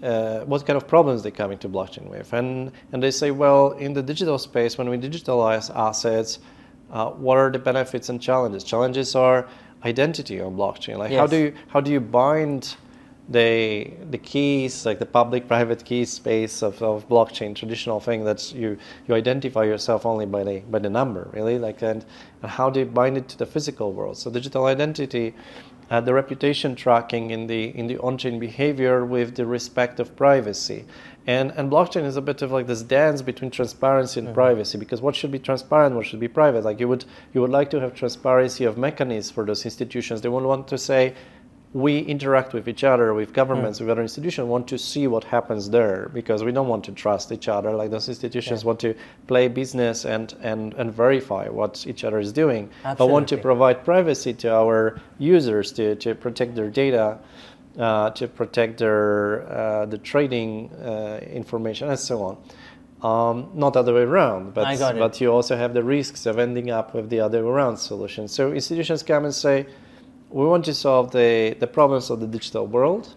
Uh, 0.00 0.44
what 0.44 0.64
kind 0.64 0.76
of 0.76 0.86
problems 0.86 1.24
they're 1.24 1.32
coming 1.32 1.58
to 1.58 1.68
blockchain 1.68 2.08
with, 2.08 2.32
and 2.32 2.70
and 2.92 3.02
they 3.02 3.10
say, 3.10 3.32
well, 3.32 3.72
in 3.72 3.92
the 3.94 4.02
digital 4.02 4.38
space, 4.38 4.78
when 4.78 4.88
we 4.88 4.96
digitalize 4.96 5.74
assets, 5.74 6.38
uh, 6.92 7.10
what 7.10 7.36
are 7.36 7.50
the 7.50 7.58
benefits 7.58 8.08
and 8.08 8.22
challenges? 8.22 8.62
Challenges 8.62 9.16
are 9.16 9.48
identity 9.84 10.40
on 10.40 10.56
blockchain. 10.56 10.98
Like 10.98 11.12
how 11.12 11.26
do 11.26 11.36
you 11.36 11.54
how 11.68 11.80
do 11.80 11.90
you 11.90 12.00
bind 12.00 12.76
the 13.28 13.90
the 14.10 14.18
keys, 14.18 14.86
like 14.86 14.98
the 14.98 15.06
public-private 15.06 15.84
key 15.84 16.04
space 16.06 16.62
of, 16.62 16.82
of 16.82 17.08
blockchain, 17.08 17.54
traditional 17.54 18.00
thing 18.00 18.24
that's 18.24 18.52
you 18.52 18.78
you 19.06 19.14
identify 19.14 19.64
yourself 19.64 20.06
only 20.06 20.26
by 20.26 20.42
the 20.44 20.60
by 20.60 20.78
the 20.78 20.90
number, 20.90 21.28
really. 21.32 21.58
Like 21.58 21.82
and, 21.82 22.04
and 22.42 22.50
how 22.50 22.70
do 22.70 22.80
you 22.80 22.86
bind 22.86 23.18
it 23.18 23.28
to 23.28 23.38
the 23.38 23.46
physical 23.46 23.92
world? 23.92 24.16
So 24.16 24.30
digital 24.30 24.64
identity, 24.64 25.34
uh, 25.90 26.00
the 26.00 26.14
reputation 26.14 26.74
tracking 26.74 27.30
in 27.30 27.46
the 27.46 27.76
in 27.76 27.86
the 27.86 27.98
on-chain 27.98 28.38
behavior 28.38 29.04
with 29.04 29.34
the 29.34 29.44
respect 29.44 30.00
of 30.00 30.16
privacy. 30.16 30.86
And, 31.26 31.52
and 31.58 31.70
blockchain 31.70 32.06
is 32.06 32.16
a 32.16 32.22
bit 32.22 32.40
of 32.40 32.52
like 32.52 32.66
this 32.66 32.80
dance 32.80 33.20
between 33.20 33.50
transparency 33.50 34.18
and 34.18 34.32
privacy 34.32 34.78
because 34.78 35.02
what 35.02 35.14
should 35.14 35.30
be 35.30 35.38
transparent, 35.38 35.94
what 35.94 36.06
should 36.06 36.20
be 36.20 36.28
private? 36.28 36.64
Like 36.64 36.80
you 36.80 36.88
would 36.88 37.04
you 37.34 37.42
would 37.42 37.50
like 37.50 37.68
to 37.72 37.80
have 37.80 37.94
transparency 37.94 38.64
of 38.64 38.78
mechanisms 38.78 39.30
for 39.30 39.44
those 39.44 39.66
institutions. 39.66 40.22
They 40.22 40.30
won't 40.30 40.46
want 40.46 40.68
to 40.68 40.78
say 40.78 41.14
we 41.74 41.98
interact 41.98 42.54
with 42.54 42.66
each 42.66 42.82
other, 42.82 43.12
with 43.12 43.34
governments, 43.34 43.78
with 43.78 43.90
other 43.90 44.00
institutions, 44.00 44.48
want 44.48 44.66
to 44.68 44.78
see 44.78 45.06
what 45.06 45.24
happens 45.24 45.68
there 45.68 46.10
because 46.14 46.42
we 46.42 46.50
don't 46.50 46.68
want 46.68 46.84
to 46.84 46.92
trust 46.92 47.30
each 47.30 47.46
other. 47.46 47.72
Like 47.72 47.90
those 47.90 48.08
institutions 48.08 48.64
want 48.64 48.80
to 48.80 48.94
play 49.26 49.48
business 49.48 50.06
and, 50.06 50.34
and, 50.40 50.72
and 50.74 50.92
verify 50.92 51.48
what 51.48 51.86
each 51.86 52.04
other 52.04 52.18
is 52.18 52.32
doing, 52.32 52.70
but 52.82 53.08
want 53.08 53.28
to 53.28 53.36
provide 53.36 53.84
privacy 53.84 54.32
to 54.34 54.50
our 54.50 54.98
users 55.18 55.72
to, 55.72 55.94
to 55.96 56.14
protect 56.14 56.54
their 56.54 56.70
data. 56.70 57.18
Uh, 57.78 58.10
to 58.10 58.26
protect 58.26 58.78
their 58.78 59.48
uh, 59.52 59.86
the 59.86 59.98
trading 59.98 60.68
uh, 60.82 61.20
information 61.30 61.88
and 61.88 61.96
so 61.96 62.22
on, 62.24 62.36
um, 63.08 63.50
not 63.54 63.76
other 63.76 63.94
way 63.94 64.00
around. 64.00 64.52
But 64.52 64.66
I 64.66 64.76
got 64.76 64.96
it. 64.96 64.98
but 64.98 65.20
you 65.20 65.30
also 65.30 65.56
have 65.56 65.74
the 65.74 65.84
risks 65.84 66.26
of 66.26 66.40
ending 66.40 66.72
up 66.72 66.92
with 66.92 67.08
the 67.08 67.20
other 67.20 67.44
way 67.44 67.50
around 67.50 67.76
solution. 67.76 68.26
So 68.26 68.52
institutions 68.52 69.04
come 69.04 69.26
and 69.26 69.34
say, 69.34 69.66
we 70.30 70.46
want 70.46 70.64
to 70.66 70.74
solve 70.74 71.10
the, 71.12 71.56
the 71.58 71.66
problems 71.66 72.10
of 72.10 72.20
the 72.20 72.26
digital 72.26 72.66
world. 72.66 73.14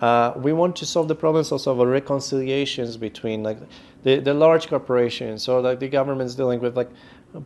Uh, 0.00 0.32
we 0.36 0.52
want 0.52 0.74
to 0.76 0.86
solve 0.86 1.06
the 1.08 1.14
problems 1.14 1.52
also 1.52 1.72
of 1.78 1.88
reconciliations 1.88 2.96
between 2.96 3.42
like 3.42 3.58
the, 4.02 4.18
the 4.18 4.34
large 4.34 4.68
corporations 4.68 5.48
or 5.48 5.60
like 5.60 5.78
the 5.78 5.88
governments 5.88 6.34
dealing 6.34 6.60
with 6.60 6.76
like 6.76 6.90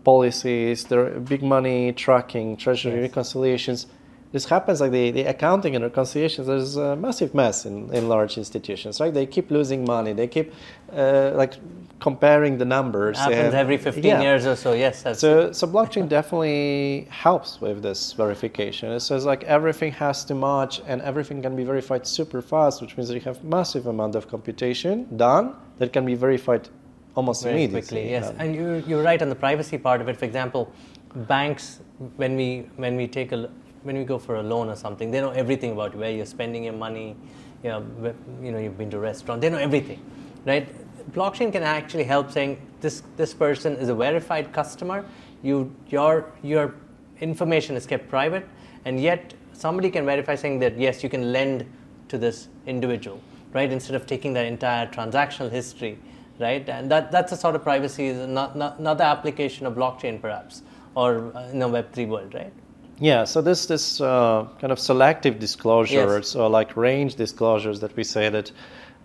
policies, 0.05 0.85
their 0.85 1.21
big 1.21 1.43
money 1.43 1.93
tracking, 1.93 2.57
treasury 2.57 2.95
Yes. 2.95 3.03
reconciliations. 3.03 3.87
This 4.33 4.45
happens 4.45 4.81
like 4.81 4.91
the, 4.91 5.11
the 5.11 5.23
accounting 5.23 5.75
and 5.77 5.85
reconciliations 5.85 6.47
there's 6.47 6.77
a 6.77 6.97
massive 6.97 7.35
mess 7.35 7.67
in, 7.67 7.93
in 7.95 8.09
large 8.09 8.37
institutions 8.39 9.01
right? 9.01 9.15
They 9.15 9.27
keep 9.27 9.51
losing 9.51 9.85
money 9.85 10.13
they 10.13 10.27
keep 10.27 10.53
uh, 10.93 11.33
like 11.35 11.55
comparing 12.01 12.59
the 12.59 12.65
numbers 12.65 13.19
happens 13.19 13.55
every 13.55 13.79
15 13.79 14.05
yeah. 14.05 14.21
years 14.21 14.47
or 14.47 14.55
so 14.57 14.73
yes 14.73 15.03
so 15.19 15.51
so 15.53 15.67
blockchain 15.67 16.09
definitely 16.09 17.07
helps 17.11 17.61
with 17.61 17.83
this 17.83 18.13
verification. 18.13 18.93
It 18.93 19.01
says 19.01 19.25
like 19.25 19.45
everything 19.45 19.93
has 19.93 20.25
to 20.27 20.35
match 20.35 20.83
and 20.87 21.01
everything 21.03 21.41
can 21.41 21.57
be 21.57 21.65
verified 21.65 22.07
super 22.07 22.43
fast 22.43 22.83
which 22.83 22.97
means 22.97 23.09
that 23.09 23.15
you 23.15 23.21
have 23.23 23.43
massive 23.45 23.87
amount 23.87 24.15
of 24.15 24.29
computation 24.29 25.07
done 25.17 25.55
that 25.79 25.93
can 25.93 26.05
be 26.05 26.15
verified 26.15 26.69
almost 27.15 27.43
very 27.43 27.55
immediately 27.55 27.81
quickly 27.81 28.11
yes. 28.11 28.33
and 28.39 28.55
you, 28.55 28.85
you're 28.87 29.03
right 29.03 29.23
on 29.23 29.31
the 29.31 29.35
privacy 29.35 29.79
part 29.79 30.01
of 30.01 30.09
it. 30.09 30.17
For 30.17 30.27
example 30.27 30.73
banks 31.15 31.81
when 32.17 32.37
we 32.37 32.67
when 32.77 32.95
we 32.97 33.07
take 33.09 33.33
a 33.33 33.51
when 33.87 33.97
we 33.97 34.05
go 34.05 34.19
for 34.19 34.37
a 34.37 34.43
loan 34.43 34.69
or 34.69 34.77
something, 34.77 35.13
they 35.13 35.21
know 35.21 35.31
everything 35.31 35.71
about 35.71 35.95
where 35.95 36.11
you're 36.11 36.27
spending 36.27 36.65
your 36.65 36.73
money. 36.73 37.17
You 37.63 37.71
know, 37.71 38.15
you 38.43 38.51
know, 38.53 38.59
you've 38.59 38.77
been 38.77 38.91
to 38.91 38.97
a 38.97 39.01
restaurant. 39.01 39.41
They 39.41 39.49
know 39.49 39.59
everything, 39.59 40.03
right? 40.45 40.69
Blockchain 41.13 41.53
can 41.53 41.63
actually 41.63 42.05
help 42.05 42.33
saying 42.33 42.61
this 42.81 43.03
this 43.17 43.33
person 43.33 43.77
is 43.77 43.89
a 43.89 43.95
verified 43.95 44.53
customer. 44.53 45.05
You 45.43 45.73
your 45.89 46.33
your 46.43 46.75
information 47.21 47.77
is 47.77 47.87
kept 47.87 48.09
private, 48.09 48.47
and 48.85 49.01
yet 49.01 49.35
somebody 49.53 49.91
can 49.91 50.05
verify 50.05 50.35
saying 50.35 50.59
that 50.59 50.77
yes, 50.77 51.03
you 51.03 51.09
can 51.09 51.33
lend 51.33 51.65
to 52.09 52.19
this 52.19 52.49
individual, 52.67 53.21
right? 53.53 53.71
Instead 53.71 53.95
of 53.95 54.07
taking 54.07 54.33
that 54.35 54.47
entire 54.47 54.87
transactional 54.89 55.51
history, 55.51 55.99
right? 56.41 56.69
And 56.69 56.91
that 56.91 57.13
that's 57.13 57.33
a 57.33 57.37
sort 57.37 57.55
of 57.55 57.63
privacy, 57.63 58.13
not 58.13 58.57
not, 58.57 58.81
not 58.81 58.99
the 58.99 59.05
application 59.05 59.65
of 59.65 59.75
blockchain 59.75 60.21
perhaps, 60.21 60.63
or 60.97 61.33
uh, 61.37 61.49
in 61.51 61.61
the 61.61 61.69
Web 61.69 61.93
three 61.93 62.07
world, 62.07 62.35
right? 62.35 62.53
Yeah, 62.99 63.25
so 63.25 63.43
this 63.43 63.67
this 63.67 64.01
uh, 64.01 64.47
kind 64.59 64.73
of 64.73 64.79
selective 64.79 65.39
disclosures 65.39 66.29
yes. 66.29 66.35
or 66.35 66.49
like 66.49 66.77
range 66.77 67.15
disclosures 67.17 67.81
that 67.81 67.95
we 67.95 68.05
say 68.05 68.31
that 68.31 68.53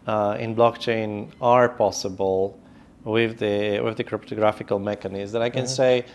uh, 0.07 0.37
in 0.39 0.55
blockchain 0.55 1.29
are 1.41 1.67
possible 1.67 2.57
with 3.03 3.39
the 3.39 3.81
with 3.81 3.97
the 3.97 4.03
cryptographic 4.03 4.71
mechanism. 4.79 5.33
That 5.33 5.41
I 5.45 5.49
can 5.49 5.65
mm-hmm. 5.65 5.75
say, 5.75 6.05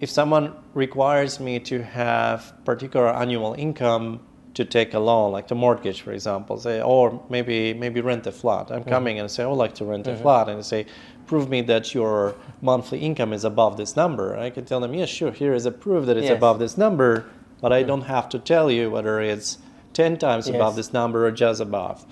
if 0.00 0.10
someone 0.10 0.54
requires 0.74 1.38
me 1.38 1.60
to 1.60 1.82
have 1.82 2.52
particular 2.64 3.08
annual 3.08 3.54
income 3.54 4.20
to 4.54 4.64
take 4.64 4.94
a 4.94 4.98
loan, 4.98 5.32
like 5.32 5.48
the 5.48 5.54
mortgage, 5.54 6.00
for 6.00 6.12
example, 6.12 6.58
say, 6.58 6.82
or 6.82 7.22
maybe 7.28 7.72
maybe 7.74 8.00
rent 8.00 8.26
a 8.26 8.32
flat. 8.32 8.70
I'm 8.70 8.80
mm-hmm. 8.80 8.90
coming 8.90 9.20
and 9.20 9.30
say, 9.30 9.44
I 9.44 9.46
would 9.46 9.54
like 9.54 9.74
to 9.76 9.84
rent 9.84 10.06
mm-hmm. 10.06 10.18
a 10.18 10.22
flat, 10.22 10.48
and 10.48 10.64
say, 10.64 10.86
prove 11.26 11.48
me 11.48 11.60
that 11.62 11.94
your 11.94 12.34
monthly 12.60 12.98
income 12.98 13.32
is 13.32 13.44
above 13.44 13.76
this 13.76 13.94
number. 13.94 14.36
I 14.36 14.50
can 14.50 14.64
tell 14.64 14.80
them, 14.80 14.94
yes, 14.94 15.08
sure, 15.08 15.30
here 15.30 15.54
is 15.54 15.66
a 15.66 15.70
proof 15.70 16.06
that 16.06 16.16
it's 16.16 16.26
yes. 16.26 16.36
above 16.36 16.58
this 16.58 16.76
number, 16.76 17.26
but 17.60 17.72
I 17.72 17.84
don't 17.84 18.02
have 18.02 18.28
to 18.30 18.38
tell 18.38 18.70
you 18.70 18.90
whether 18.90 19.20
it's 19.20 19.58
10 19.92 20.18
times 20.18 20.48
yes. 20.48 20.56
above 20.56 20.76
this 20.76 20.92
number 20.92 21.26
or 21.26 21.30
just 21.30 21.60
above. 21.60 22.04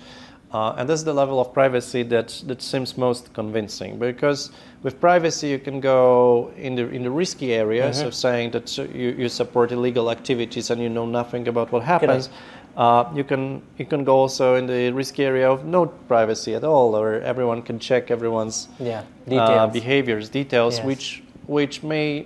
Uh, 0.51 0.73
and 0.77 0.89
this 0.89 0.99
is 0.99 1.05
the 1.05 1.13
level 1.13 1.39
of 1.39 1.53
privacy 1.53 2.01
that, 2.01 2.41
that 2.47 2.59
seems 2.59 2.97
most 2.97 3.31
convincing 3.33 3.99
because 3.99 4.51
with 4.81 4.99
privacy 4.99 5.47
you 5.47 5.59
can 5.59 5.79
go 5.79 6.51
in 6.57 6.73
the, 6.73 6.89
in 6.89 7.03
the 7.03 7.11
risky 7.11 7.53
areas 7.53 7.99
mm-hmm. 7.99 8.07
of 8.07 8.15
saying 8.15 8.49
that 8.49 8.75
you, 8.77 9.09
you 9.11 9.29
support 9.29 9.71
illegal 9.71 10.09
activities 10.09 10.71
and 10.71 10.81
you 10.81 10.89
know 10.89 11.05
nothing 11.05 11.47
about 11.47 11.71
what 11.71 11.83
happens. 11.83 12.29
Uh, 12.77 13.11
you 13.13 13.23
can 13.23 13.61
you 13.77 13.85
can 13.85 14.03
go 14.03 14.15
also 14.15 14.55
in 14.55 14.65
the 14.65 14.89
risky 14.91 15.25
area 15.25 15.51
of 15.51 15.65
no 15.65 15.85
privacy 15.85 16.55
at 16.55 16.63
all, 16.63 16.95
or 16.95 17.19
everyone 17.21 17.61
can 17.61 17.77
check 17.77 18.09
everyone's 18.09 18.69
yeah, 18.79 19.03
uh, 19.31 19.67
behaviors, 19.67 20.29
details, 20.29 20.77
yes. 20.77 20.85
which 20.85 21.23
which 21.47 21.83
may 21.83 22.25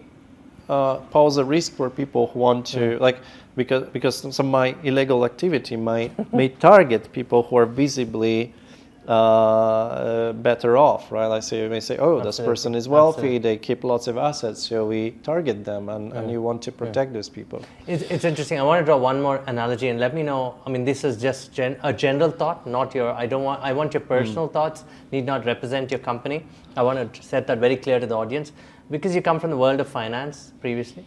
uh, 0.69 0.97
pose 1.11 1.37
a 1.37 1.45
risk 1.45 1.73
for 1.73 1.89
people 1.89 2.27
who 2.27 2.39
want 2.39 2.65
to 2.65 2.79
mm. 2.79 2.99
like 2.99 3.19
because 3.55 3.87
because 3.89 4.17
some 4.17 4.45
of 4.47 4.51
my 4.51 4.75
illegal 4.83 5.25
activity 5.25 5.75
might 5.75 6.11
may 6.33 6.49
target 6.69 7.11
people 7.11 7.43
who 7.43 7.57
are 7.57 7.65
visibly 7.65 8.53
uh, 9.07 10.31
better 10.33 10.77
off, 10.77 11.11
right? 11.11 11.27
Like 11.27 11.43
say 11.43 11.61
you 11.63 11.69
may 11.69 11.79
say, 11.79 11.97
oh, 11.97 12.19
Absolutely. 12.19 12.23
this 12.23 12.39
person 12.39 12.75
is 12.75 12.87
wealthy, 12.87 13.17
Absolutely. 13.17 13.39
they 13.39 13.57
keep 13.57 13.83
lots 13.83 14.07
of 14.07 14.17
assets, 14.17 14.63
so 14.63 14.85
we 14.85 15.11
target 15.23 15.65
them, 15.65 15.89
and, 15.89 16.13
and 16.13 16.31
you 16.31 16.41
want 16.41 16.61
to 16.61 16.71
protect 16.71 17.11
yeah. 17.11 17.15
those 17.15 17.29
people. 17.29 17.63
It's, 17.85 18.03
it's 18.03 18.23
interesting. 18.23 18.59
I 18.59 18.63
want 18.63 18.81
to 18.81 18.85
draw 18.85 18.97
one 18.97 19.21
more 19.21 19.43
analogy, 19.47 19.89
and 19.89 19.99
let 19.99 20.13
me 20.13 20.23
know. 20.23 20.55
I 20.65 20.69
mean, 20.69 20.85
this 20.85 21.03
is 21.03 21.21
just 21.21 21.51
gen, 21.51 21.77
a 21.83 21.91
general 21.91 22.31
thought, 22.31 22.65
not 22.65 22.95
your. 22.95 23.11
I 23.11 23.25
don't 23.25 23.43
want. 23.43 23.61
I 23.61 23.73
want 23.73 23.93
your 23.93 24.01
personal 24.01 24.47
mm. 24.47 24.53
thoughts. 24.53 24.85
Need 25.11 25.25
not 25.25 25.45
represent 25.45 25.91
your 25.91 25.99
company. 25.99 26.45
I 26.77 26.83
want 26.83 27.13
to 27.13 27.23
set 27.23 27.45
that 27.47 27.57
very 27.57 27.75
clear 27.75 27.99
to 27.99 28.07
the 28.07 28.15
audience 28.15 28.53
because 28.89 29.13
you 29.13 29.21
come 29.21 29.39
from 29.39 29.49
the 29.49 29.57
world 29.57 29.79
of 29.79 29.87
finance 29.89 30.53
previously. 30.61 31.05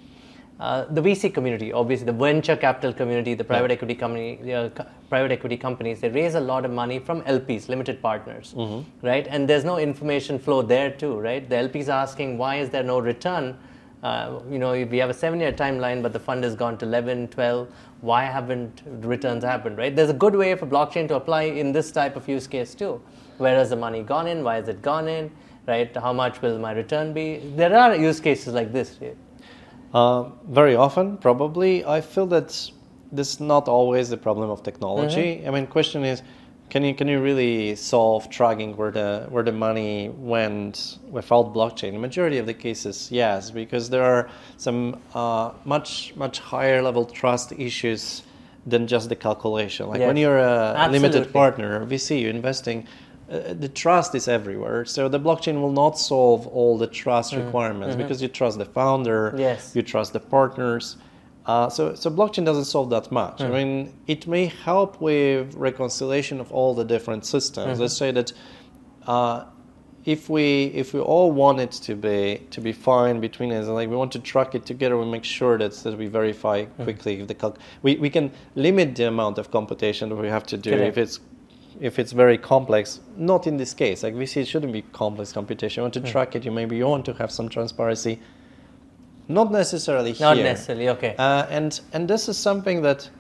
Uh, 0.58 0.86
the 0.86 1.02
VC 1.02 1.32
community, 1.32 1.70
obviously 1.70 2.06
the 2.06 2.12
venture 2.12 2.56
capital 2.56 2.90
community, 2.90 3.34
the 3.34 3.44
private 3.44 3.70
yeah. 3.70 3.75
equity 3.75 3.94
company, 3.94 4.54
uh, 4.54 4.70
co- 4.70 4.86
private 5.10 5.30
equity 5.30 5.56
companies, 5.56 6.00
they 6.00 6.08
raise 6.08 6.34
a 6.34 6.40
lot 6.40 6.64
of 6.64 6.70
money 6.70 6.98
from 6.98 7.20
LPs, 7.22 7.68
limited 7.68 8.00
partners, 8.00 8.54
mm-hmm. 8.56 9.06
right? 9.06 9.26
And 9.28 9.46
there's 9.46 9.64
no 9.64 9.76
information 9.76 10.38
flow 10.38 10.62
there 10.62 10.90
too, 10.90 11.18
right? 11.18 11.46
The 11.46 11.56
LPs 11.56 11.88
asking 11.88 12.38
why 12.38 12.56
is 12.56 12.70
there 12.70 12.82
no 12.82 12.98
return? 12.98 13.58
Uh, 14.02 14.40
you 14.50 14.58
know, 14.58 14.72
we 14.72 14.96
have 14.96 15.10
a 15.10 15.14
seven-year 15.14 15.52
timeline, 15.52 16.02
but 16.02 16.14
the 16.14 16.20
fund 16.20 16.42
has 16.42 16.54
gone 16.54 16.78
to 16.78 16.86
11, 16.86 17.28
12. 17.28 17.68
Why 18.00 18.25
haven't 18.25 18.82
returns 18.86 19.44
happened, 19.44 19.76
right? 19.76 19.94
There's 19.94 20.10
a 20.10 20.14
good 20.14 20.34
way 20.34 20.54
for 20.54 20.66
blockchain 20.66 21.06
to 21.08 21.16
apply 21.16 21.42
in 21.42 21.72
this 21.72 21.90
type 21.90 22.16
of 22.16 22.26
use 22.26 22.46
case 22.46 22.75
too. 22.75 23.02
Where 23.36 23.56
has 23.56 23.70
the 23.70 23.76
money 23.76 24.02
gone 24.02 24.26
in? 24.26 24.42
Why 24.42 24.54
has 24.56 24.68
it 24.68 24.80
gone 24.80 25.06
in? 25.06 25.30
Right? 25.66 25.94
How 25.94 26.14
much 26.14 26.40
will 26.40 26.58
my 26.58 26.72
return 26.72 27.12
be? 27.12 27.38
There 27.56 27.76
are 27.76 27.94
use 27.94 28.20
cases 28.20 28.54
like 28.54 28.72
this. 28.72 28.98
Right? 29.02 29.16
Uh, 29.96 30.28
very 30.50 30.76
often, 30.76 31.16
probably. 31.16 31.82
I 31.82 32.02
feel 32.02 32.26
that 32.26 32.48
this 33.10 33.28
is 33.32 33.40
not 33.40 33.66
always 33.66 34.10
the 34.10 34.18
problem 34.18 34.50
of 34.50 34.62
technology. 34.62 35.36
Mm-hmm. 35.36 35.48
I 35.48 35.50
mean, 35.52 35.66
question 35.66 36.04
is, 36.04 36.20
can 36.68 36.84
you 36.84 36.94
can 36.94 37.08
you 37.08 37.18
really 37.22 37.74
solve 37.76 38.28
tracking 38.28 38.76
where 38.76 38.90
the 38.90 39.26
where 39.30 39.42
the 39.42 39.52
money 39.52 40.10
went 40.34 40.98
without 41.08 41.54
blockchain? 41.54 41.92
The 41.92 42.04
majority 42.08 42.36
of 42.36 42.44
the 42.44 42.52
cases, 42.52 43.08
yes, 43.10 43.50
because 43.50 43.88
there 43.88 44.02
are 44.02 44.28
some 44.58 45.00
uh, 45.14 45.52
much 45.64 46.14
much 46.14 46.40
higher 46.40 46.82
level 46.82 47.06
trust 47.06 47.52
issues 47.52 48.22
than 48.66 48.86
just 48.86 49.08
the 49.08 49.16
calculation. 49.16 49.88
Like 49.88 50.00
yes. 50.00 50.08
when 50.08 50.18
you're 50.18 50.38
a 50.38 50.74
Absolutely. 50.76 50.98
limited 50.98 51.32
partner, 51.32 51.86
VC, 51.86 52.20
you're 52.20 52.36
investing 52.42 52.86
uh, 53.30 53.54
the 53.54 53.68
trust 53.68 54.14
is 54.14 54.28
everywhere. 54.28 54.85
So 54.85 55.09
the 55.09 55.18
blockchain 55.18 55.61
will 55.61 55.73
not 55.73 55.99
solve 55.99 56.47
all 56.47 56.78
the 56.78 56.87
trust 56.87 57.33
mm. 57.33 57.45
requirements 57.45 57.95
mm-hmm. 57.95 58.02
because 58.02 58.23
you 58.23 58.28
trust 58.28 58.59
the 58.59 58.64
founder, 58.64 59.35
yes. 59.37 59.75
you 59.75 59.83
trust 59.83 60.12
the 60.12 60.21
partners. 60.21 60.97
Uh, 61.45 61.68
so, 61.68 61.95
so 61.95 62.11
blockchain 62.11 62.45
doesn't 62.45 62.64
solve 62.64 62.90
that 62.90 63.11
much. 63.11 63.38
Mm. 63.38 63.47
I 63.47 63.64
mean, 63.64 63.99
it 64.06 64.26
may 64.26 64.47
help 64.47 65.00
with 65.00 65.54
reconciliation 65.54 66.40
of 66.40 66.52
all 66.52 66.75
the 66.75 66.85
different 66.85 67.25
systems. 67.25 67.73
Mm-hmm. 67.73 67.83
Let's 67.83 67.97
say 67.97 68.11
that 68.12 68.33
uh, 69.06 69.45
if 70.04 70.28
we 70.28 70.66
if 70.66 70.95
we 70.95 71.00
all 71.00 71.33
want 71.33 71.61
it 71.61 71.73
to 71.73 71.97
be 71.97 72.47
to 72.50 72.61
be 72.61 72.73
fine 72.73 73.21
between 73.21 73.50
us, 73.52 73.66
and 73.66 73.75
like 73.75 73.90
we 73.90 73.97
want 73.97 74.12
to 74.12 74.21
track 74.21 74.54
it 74.54 74.64
together, 74.64 74.97
we 74.97 75.04
make 75.04 75.25
sure 75.25 75.59
that 75.59 75.73
that 75.73 75.99
we 75.99 76.06
verify 76.06 76.64
quickly 76.64 77.21
if 77.21 77.26
the 77.26 77.35
cal- 77.35 77.59
we 77.83 77.97
we 77.97 78.09
can 78.09 78.30
limit 78.54 78.95
the 78.95 79.09
amount 79.09 79.37
of 79.37 79.50
computation 79.50 80.09
that 80.09 80.16
we 80.16 80.28
have 80.28 80.47
to 80.47 80.56
do 80.56 80.71
Correct. 80.71 80.88
if 80.88 80.99
it's 80.99 81.21
if 81.80 81.99
it's 81.99 82.12
very 82.12 82.38
complex, 82.38 83.00
not 83.16 83.47
in 83.47 83.56
this 83.56 83.75
case. 83.75 84.02
Like 84.02 84.14
we 84.14 84.26
see, 84.26 84.40
it 84.40 84.49
shouldn't 84.49 84.73
be 84.73 84.83
complex 84.83 85.33
computation. 85.33 85.80
You 85.80 85.85
want 85.85 85.95
to 85.95 86.00
mm. 86.00 86.11
track 86.11 86.35
it. 86.37 86.45
You 86.45 86.50
maybe 86.50 86.76
you 86.76 86.87
want 86.87 87.04
to 87.06 87.14
have 87.14 87.30
some 87.30 87.49
transparency. 87.49 88.21
Not 89.28 89.50
necessarily 89.50 90.12
here. 90.12 90.26
Not 90.26 90.38
necessarily. 90.38 90.88
Okay. 90.90 91.14
Uh, 91.18 91.47
and 91.50 91.80
and 91.92 92.09
this 92.09 92.28
is 92.28 92.38
something 92.38 92.83
that 92.83 93.11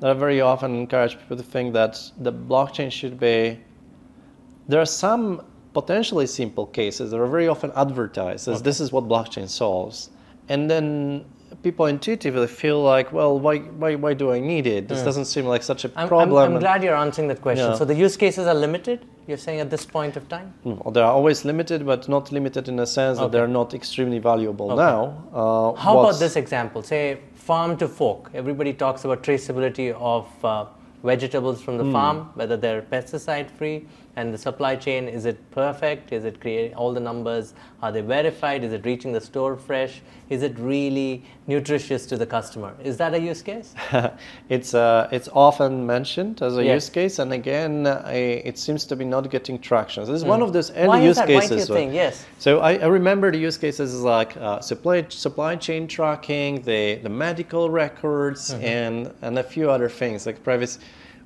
that 0.00 0.10
I 0.10 0.14
very 0.14 0.40
often 0.40 0.74
encourage 0.74 1.18
people 1.18 1.36
to 1.36 1.42
think 1.42 1.72
that 1.74 1.98
the 2.18 2.32
blockchain 2.32 2.90
should 2.90 3.18
be. 3.18 3.60
There 4.68 4.80
are 4.80 4.86
some 4.86 5.42
potentially 5.72 6.26
simple 6.26 6.66
cases 6.66 7.10
that 7.10 7.20
are 7.20 7.26
very 7.26 7.48
often 7.48 7.72
advertised 7.76 8.48
as 8.48 8.56
okay. 8.56 8.64
this 8.64 8.80
is 8.80 8.92
what 8.92 9.04
blockchain 9.04 9.48
solves, 9.48 10.10
and 10.48 10.70
then 10.70 11.24
people 11.64 11.86
intuitively 11.86 12.46
feel 12.46 12.80
like, 12.82 13.12
well, 13.12 13.40
why, 13.40 13.58
why, 13.82 13.94
why 13.96 14.12
do 14.14 14.30
I 14.30 14.38
need 14.38 14.66
it? 14.66 14.86
This 14.86 15.00
mm. 15.00 15.04
doesn't 15.08 15.24
seem 15.24 15.46
like 15.46 15.62
such 15.62 15.84
a 15.84 15.88
problem. 15.88 16.36
I'm, 16.36 16.54
I'm, 16.54 16.60
glad 16.60 16.84
you're 16.84 16.94
answering 16.94 17.28
that 17.28 17.40
question. 17.40 17.70
Yeah. 17.70 17.78
So 17.80 17.84
the 17.84 17.94
use 17.94 18.16
cases 18.16 18.46
are 18.46 18.54
limited, 18.54 19.04
you're 19.26 19.42
saying 19.46 19.60
at 19.60 19.70
this 19.70 19.84
point 19.84 20.16
of 20.16 20.28
time? 20.28 20.48
Hmm, 20.62 20.74
well, 20.80 20.92
they're 20.92 21.12
always 21.18 21.44
limited, 21.44 21.84
but 21.84 22.08
not 22.08 22.30
limited 22.30 22.68
in 22.68 22.76
the 22.76 22.86
sense 22.86 23.18
okay. 23.18 23.24
that 23.24 23.32
they're 23.32 23.54
not 23.60 23.74
extremely 23.74 24.20
valuable 24.20 24.70
okay. 24.72 24.82
now. 24.88 25.00
Uh, 25.32 25.72
How 25.74 25.98
about 25.98 26.18
this 26.20 26.36
example? 26.36 26.82
Say 26.82 27.20
farm 27.34 27.76
to 27.78 27.88
fork. 27.88 28.30
Everybody 28.34 28.72
talks 28.72 29.04
about 29.04 29.22
traceability 29.22 29.92
of 30.14 30.26
uh, 30.44 30.66
vegetables 31.02 31.62
from 31.62 31.78
the 31.78 31.84
mm. 31.84 31.92
farm, 31.92 32.30
whether 32.34 32.56
they're 32.56 32.82
pesticide 32.82 33.50
free 33.50 33.86
And 34.16 34.32
the 34.32 34.38
supply 34.38 34.76
chain, 34.76 35.08
is 35.08 35.24
it 35.24 35.38
perfect? 35.50 36.12
Is 36.12 36.24
it 36.24 36.40
creating 36.40 36.74
all 36.76 36.92
the 36.94 37.00
numbers? 37.00 37.52
Are 37.82 37.90
they 37.90 38.00
verified? 38.00 38.62
Is 38.62 38.72
it 38.72 38.84
reaching 38.86 39.10
the 39.12 39.20
store 39.20 39.56
fresh? 39.56 40.02
Is 40.30 40.42
it 40.44 40.56
really 40.58 41.24
nutritious 41.48 42.06
to 42.06 42.16
the 42.16 42.24
customer? 42.24 42.74
Is 42.82 42.96
that 42.98 43.12
a 43.14 43.18
use 43.18 43.42
case? 43.42 43.74
it's 44.48 44.72
uh, 44.72 45.08
it's 45.10 45.28
often 45.32 45.84
mentioned 45.84 46.42
as 46.42 46.56
a 46.56 46.64
Yes. 46.64 46.74
use 46.74 46.90
case, 46.90 47.18
and 47.18 47.32
again, 47.32 47.86
uh, 47.88 48.08
it 48.10 48.56
seems 48.56 48.84
to 48.86 48.94
be 48.96 49.04
not 49.04 49.30
getting 49.30 49.58
traction. 49.58 50.06
So 50.06 50.12
this 50.12 50.22
is 50.22 50.28
one 50.28 50.42
of 50.42 50.52
those 50.52 50.70
early. 50.70 50.88
Why 50.88 50.98
is 51.00 51.04
use 51.06 51.16
that? 51.16 51.26
Do 51.26 51.32
you 51.32 51.40
cases. 51.40 51.68
think? 51.68 51.92
Yes. 51.92 52.24
So 52.38 52.60
I, 52.60 52.74
I 52.76 52.86
remember 52.86 53.32
the 53.32 53.38
use 53.38 53.58
cases 53.58 54.00
like 54.00 54.36
uh, 54.36 54.60
supply 54.60 55.06
supply 55.08 55.56
chain 55.56 55.88
tracking, 55.88 56.62
the 56.62 56.96
the 57.02 57.08
medical 57.08 57.68
records, 57.68 58.50
Mm-hmm. 58.54 58.64
and 58.64 59.12
and 59.22 59.38
a 59.38 59.42
few 59.42 59.70
other 59.70 59.88
things 59.88 60.24
like 60.26 60.42
privacy, 60.44 60.78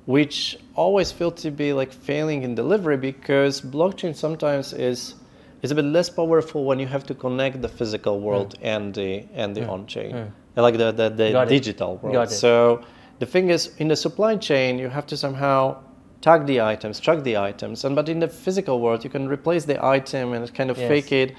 which 0.05 0.57
always 0.75 1.11
feel 1.11 1.31
to 1.31 1.51
be 1.51 1.73
like 1.73 1.91
failing 1.91 2.43
in 2.43 2.55
delivery 2.55 2.97
because 2.97 3.61
blockchain 3.61 4.15
sometimes 4.15 4.73
is 4.73 5.15
is 5.61 5.71
a 5.71 5.75
bit 5.75 5.85
less 5.85 6.09
powerful 6.09 6.63
when 6.63 6.79
you 6.79 6.87
have 6.87 7.05
to 7.05 7.13
connect 7.13 7.61
the 7.61 7.67
physical 7.67 8.19
world 8.19 8.55
and 8.61 8.93
the 8.95 9.25
and 9.33 9.55
the 9.55 9.67
on 9.67 9.85
chain, 9.87 10.31
like 10.55 10.77
the 10.77 10.91
the, 10.91 11.09
the. 11.09 11.31
Got 11.31 11.47
it. 11.47 11.49
digital 11.49 11.97
world. 11.97 12.31
So 12.31 12.81
the 13.19 13.25
thing 13.25 13.49
is, 13.49 13.75
in 13.77 13.87
the 13.89 13.95
supply 13.95 14.37
chain, 14.37 14.79
you 14.79 14.87
have 14.89 15.05
to 15.07 15.17
somehow 15.17 15.77
tag 16.21 16.45
the 16.45 16.61
items, 16.61 16.99
track 16.99 17.23
the 17.23 17.37
items, 17.37 17.83
and 17.85 17.93
but 17.95 18.07
in 18.09 18.19
the 18.19 18.27
physical 18.29 18.79
world, 18.79 19.03
you 19.03 19.09
can 19.09 19.27
replace 19.27 19.65
the 19.65 19.83
item 19.85 20.33
and 20.33 20.53
kind 20.53 20.69
of 20.71 20.77
Yes. 20.77 20.87
fake 20.87 21.11
it, 21.11 21.35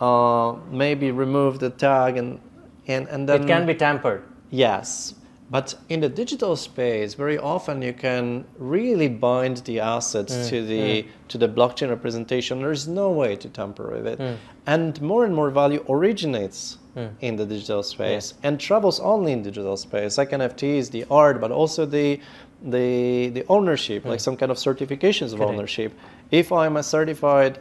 uh, 0.00 0.54
maybe 0.70 1.10
remove 1.10 1.58
the 1.58 1.70
tag, 1.70 2.16
and 2.16 2.40
and 2.86 3.06
and 3.08 3.28
then 3.28 3.42
It 3.42 3.46
can 3.46 3.66
be 3.66 3.74
tampered. 3.74 4.22
yes. 4.50 5.14
But 5.50 5.74
in 5.88 6.00
the 6.00 6.10
digital 6.10 6.56
space, 6.56 7.14
very 7.14 7.38
often 7.38 7.80
you 7.80 7.94
can 7.94 8.44
really 8.58 9.08
bind 9.08 9.56
the 9.64 9.80
assets 9.80 10.34
Mm, 10.34 10.48
to 10.50 10.66
the 10.66 11.06
to 11.28 11.38
the 11.38 11.48
blockchain 11.48 11.88
representation. 11.88 12.60
There's 12.60 12.86
no 12.86 13.10
way 13.10 13.34
to 13.36 13.48
tamper 13.48 13.86
with 13.96 14.06
it, 14.06 14.18
Mm. 14.18 14.36
and 14.66 15.00
more 15.02 15.24
and 15.24 15.34
more 15.34 15.50
value 15.50 15.82
originates 15.88 16.78
in 17.20 17.36
the 17.36 17.46
digital 17.46 17.82
space 17.84 18.34
and 18.42 18.58
travels 18.58 18.98
only 18.98 19.30
in 19.32 19.40
digital 19.42 19.76
space, 19.76 20.18
like 20.18 20.30
NFTs, 20.32 20.90
the 20.90 21.04
art, 21.10 21.40
but 21.40 21.50
also 21.52 21.86
the 21.86 22.20
the 22.62 23.28
the 23.36 23.44
ownership, 23.48 24.04
like 24.04 24.20
some 24.20 24.36
kind 24.36 24.50
of 24.50 24.58
certifications 24.58 25.32
of 25.32 25.38
Correct. 25.38 25.52
ownership. 25.52 25.92
If 26.30 26.50
I'm 26.52 26.76
a 26.76 26.82
certified 26.82 27.58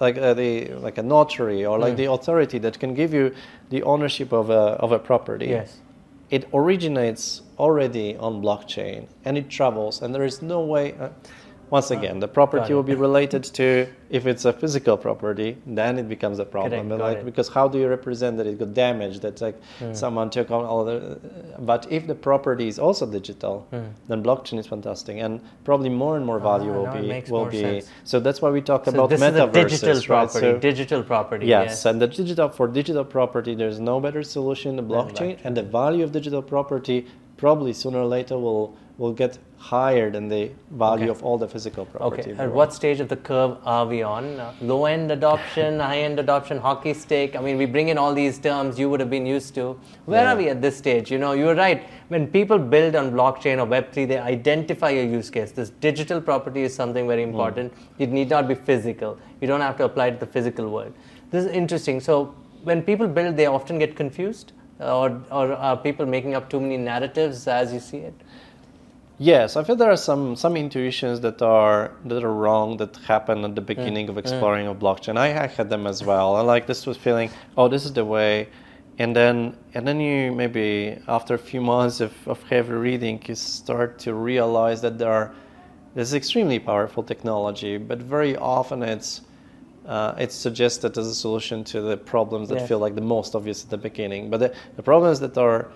like 0.00 0.16
uh, 0.18 0.34
the 0.34 0.68
like 0.86 0.98
a 0.98 1.02
notary 1.02 1.66
or 1.66 1.78
like 1.78 1.94
Mm. 1.94 1.96
the 2.02 2.08
authority 2.16 2.58
that 2.60 2.78
can 2.78 2.94
give 2.94 3.12
you 3.12 3.32
the 3.70 3.82
ownership 3.82 4.32
of 4.32 4.50
a 4.50 4.62
of 4.84 4.92
a 4.92 4.98
property 4.98 5.46
Yes. 5.48 5.80
It 6.30 6.48
originates 6.52 7.42
already 7.58 8.16
on 8.16 8.42
blockchain 8.42 9.06
and 9.24 9.38
it 9.38 9.48
travels 9.48 10.02
and 10.02 10.14
there 10.14 10.24
is 10.24 10.42
no 10.42 10.60
way 10.60 10.94
uh, 10.94 11.08
once 11.70 11.90
again 11.90 12.20
the 12.20 12.28
property 12.28 12.72
will 12.72 12.82
be 12.82 12.94
related 12.94 13.42
to 13.42 13.86
if 14.08 14.24
it's 14.26 14.44
a 14.44 14.52
physical 14.52 14.96
property 14.96 15.56
then 15.66 15.98
it 15.98 16.08
becomes 16.08 16.38
a 16.38 16.44
problem 16.44 16.88
Correct, 16.88 17.02
like 17.02 17.24
because 17.24 17.48
how 17.48 17.66
do 17.66 17.78
you 17.78 17.88
represent 17.88 18.36
that 18.36 18.46
it 18.46 18.58
got 18.58 18.72
damaged 18.74 19.22
that 19.22 19.40
like 19.40 19.56
Hmm. 19.80 19.92
someone 19.92 20.30
took 20.30 20.50
on 20.50 20.64
all 20.64 20.84
the 20.84 21.18
but 21.58 21.86
if 21.90 22.06
the 22.06 22.14
property 22.14 22.68
is 22.68 22.78
also 22.78 23.04
digital 23.06 23.66
then 24.08 24.22
blockchain 24.22 24.58
is 24.58 24.66
fantastic 24.66 25.16
and 25.18 25.40
probably 25.64 25.88
more 25.88 26.16
and 26.16 26.24
more 26.24 26.38
value. 26.38 26.70
Ah, 26.70 26.76
will 26.76 26.86
now 26.86 26.94
it 27.16 27.26
be 27.26 27.32
will 27.32 27.46
be 27.46 27.60
sense. 27.60 27.90
so 28.04 28.20
that's 28.20 28.40
why 28.42 28.50
we 28.50 28.60
talk 28.60 28.84
So 28.84 28.92
about 28.92 29.10
this 29.10 29.20
is 29.20 29.26
a 29.26 29.30
metaverses 29.32 29.52
digital 29.70 29.94
right? 29.96 30.06
property. 30.06 30.40
So- 30.40 30.58
digital 30.58 31.02
property. 31.02 31.46
Yes, 31.46 31.84
and 31.84 32.00
the 32.00 32.06
digital 32.06 32.48
for 32.48 32.66
digital 32.68 33.04
property, 33.04 33.54
there's 33.54 33.80
no 33.80 33.98
better 34.00 34.22
solution 34.22 34.76
than 34.76 34.86
blockchain, 34.88 35.32
blockchain. 35.36 35.44
and 35.44 35.56
the 35.56 35.62
value 35.62 36.04
of 36.04 36.12
digital 36.12 36.42
property 36.42 37.06
probably 37.36 37.72
sooner 37.72 37.98
or 37.98 38.06
later 38.06 38.36
will 38.38 38.74
will 38.98 39.12
get 39.12 39.38
higher 39.58 40.10
than 40.10 40.28
the 40.28 40.50
value 40.70 41.04
Okay. 41.04 41.10
of 41.10 41.24
all 41.24 41.38
the 41.38 41.48
physical 41.48 41.84
property. 41.86 42.32
Okay, 42.32 42.40
at 42.42 42.52
what 42.52 42.72
stage 42.74 43.00
of 43.00 43.08
the 43.08 43.16
curve 43.16 43.56
are 43.64 43.86
we 43.86 44.02
on? 44.02 44.38
Uh, 44.38 44.52
low 44.60 44.84
end 44.84 45.10
adoption, 45.10 45.80
high 45.88 45.98
end 45.98 46.20
adoption, 46.20 46.58
hockey 46.58 46.94
stick? 46.94 47.34
I 47.34 47.40
mean, 47.40 47.56
we 47.58 47.66
bring 47.66 47.88
in 47.88 47.98
all 47.98 48.14
these 48.14 48.38
terms 48.38 48.78
you 48.78 48.88
would 48.90 49.00
have 49.00 49.10
been 49.10 49.26
used 49.26 49.54
to. 49.54 49.78
Where 50.04 50.24
Yeah. 50.24 50.32
are 50.32 50.36
we 50.36 50.48
at 50.48 50.60
this 50.62 50.76
stage? 50.76 51.10
You 51.10 51.18
know, 51.18 51.32
you're 51.32 51.54
right. 51.54 51.82
When 52.08 52.26
people 52.28 52.58
build 52.58 52.94
on 52.94 53.12
blockchain 53.12 53.58
or 53.58 53.66
Web3, 53.66 54.06
they 54.06 54.18
identify 54.18 54.90
a 54.90 55.04
use 55.04 55.30
case. 55.30 55.50
This 55.52 55.70
digital 55.70 56.20
property 56.20 56.62
is 56.62 56.74
something 56.74 57.08
very 57.08 57.22
important. 57.22 57.72
It 57.98 58.10
need 58.10 58.28
not 58.30 58.46
be 58.46 58.54
physical. 58.54 59.18
You 59.40 59.48
don't 59.48 59.62
have 59.62 59.76
to 59.78 59.84
apply 59.84 60.08
it 60.08 60.10
to 60.12 60.26
the 60.26 60.26
physical 60.32 60.68
world. 60.70 60.92
This 61.30 61.44
is 61.46 61.50
interesting. 61.50 62.00
So, 62.00 62.34
when 62.62 62.82
people 62.82 63.08
build, 63.08 63.36
they 63.36 63.46
often 63.46 63.78
get 63.78 63.96
confused? 63.96 64.52
Or, 64.78 65.22
or 65.30 65.52
are 65.54 65.76
people 65.76 66.04
making 66.04 66.34
up 66.34 66.50
too 66.50 66.60
many 66.60 66.76
narratives 66.76 67.48
as 67.48 67.72
you 67.72 67.80
see 67.80 67.98
it? 67.98 68.14
Yes, 69.18 69.56
I 69.56 69.64
feel 69.64 69.76
there 69.76 69.90
are 69.90 69.96
some 69.96 70.36
some 70.36 70.56
intuitions 70.56 71.20
that 71.20 71.40
are 71.40 71.92
that 72.04 72.22
are 72.22 72.32
wrong 72.34 72.76
that 72.76 72.96
happen 73.08 73.44
at 73.44 73.54
the 73.54 73.62
Mm. 73.62 73.66
beginning 73.66 74.08
of 74.10 74.18
exploring 74.18 74.66
of 74.66 74.78
blockchain. 74.78 75.16
I, 75.16 75.28
I 75.44 75.46
had 75.46 75.70
them 75.70 75.86
as 75.86 76.04
well. 76.04 76.36
And 76.36 76.46
like 76.46 76.66
this 76.66 76.86
was 76.86 76.96
feeling, 76.98 77.30
oh, 77.56 77.68
this 77.68 77.84
is 77.86 77.92
the 77.94 78.04
way, 78.04 78.48
and 78.98 79.16
then 79.16 79.56
and 79.74 79.86
then 79.88 80.00
you 80.00 80.32
maybe 80.32 80.98
after 81.08 81.34
a 81.34 81.38
few 81.38 81.62
months 81.62 82.00
of, 82.00 82.12
of 82.28 82.42
heavy 82.42 82.74
reading, 82.74 83.22
you 83.26 83.34
start 83.34 83.98
to 84.00 84.12
realize 84.12 84.82
that 84.82 84.98
there 84.98 85.10
are 85.10 85.32
this 85.94 86.08
is 86.08 86.14
extremely 86.14 86.58
powerful 86.58 87.02
technology, 87.02 87.78
but 87.78 87.98
very 88.02 88.36
often 88.36 88.82
it's 88.82 89.22
uh, 89.86 90.12
it's 90.18 90.34
suggested 90.34 90.98
as 90.98 91.06
a 91.06 91.14
solution 91.14 91.64
to 91.64 91.80
the 91.80 91.96
problems 91.96 92.48
that 92.50 92.58
Yes. 92.58 92.68
feel 92.68 92.80
like 92.80 92.94
the 92.94 93.08
most 93.16 93.34
obvious 93.34 93.64
at 93.64 93.70
the 93.70 93.78
beginning. 93.78 94.28
But 94.30 94.40
the, 94.40 94.52
the 94.76 94.82
problems 94.82 95.20
that 95.20 95.38
are 95.38 95.68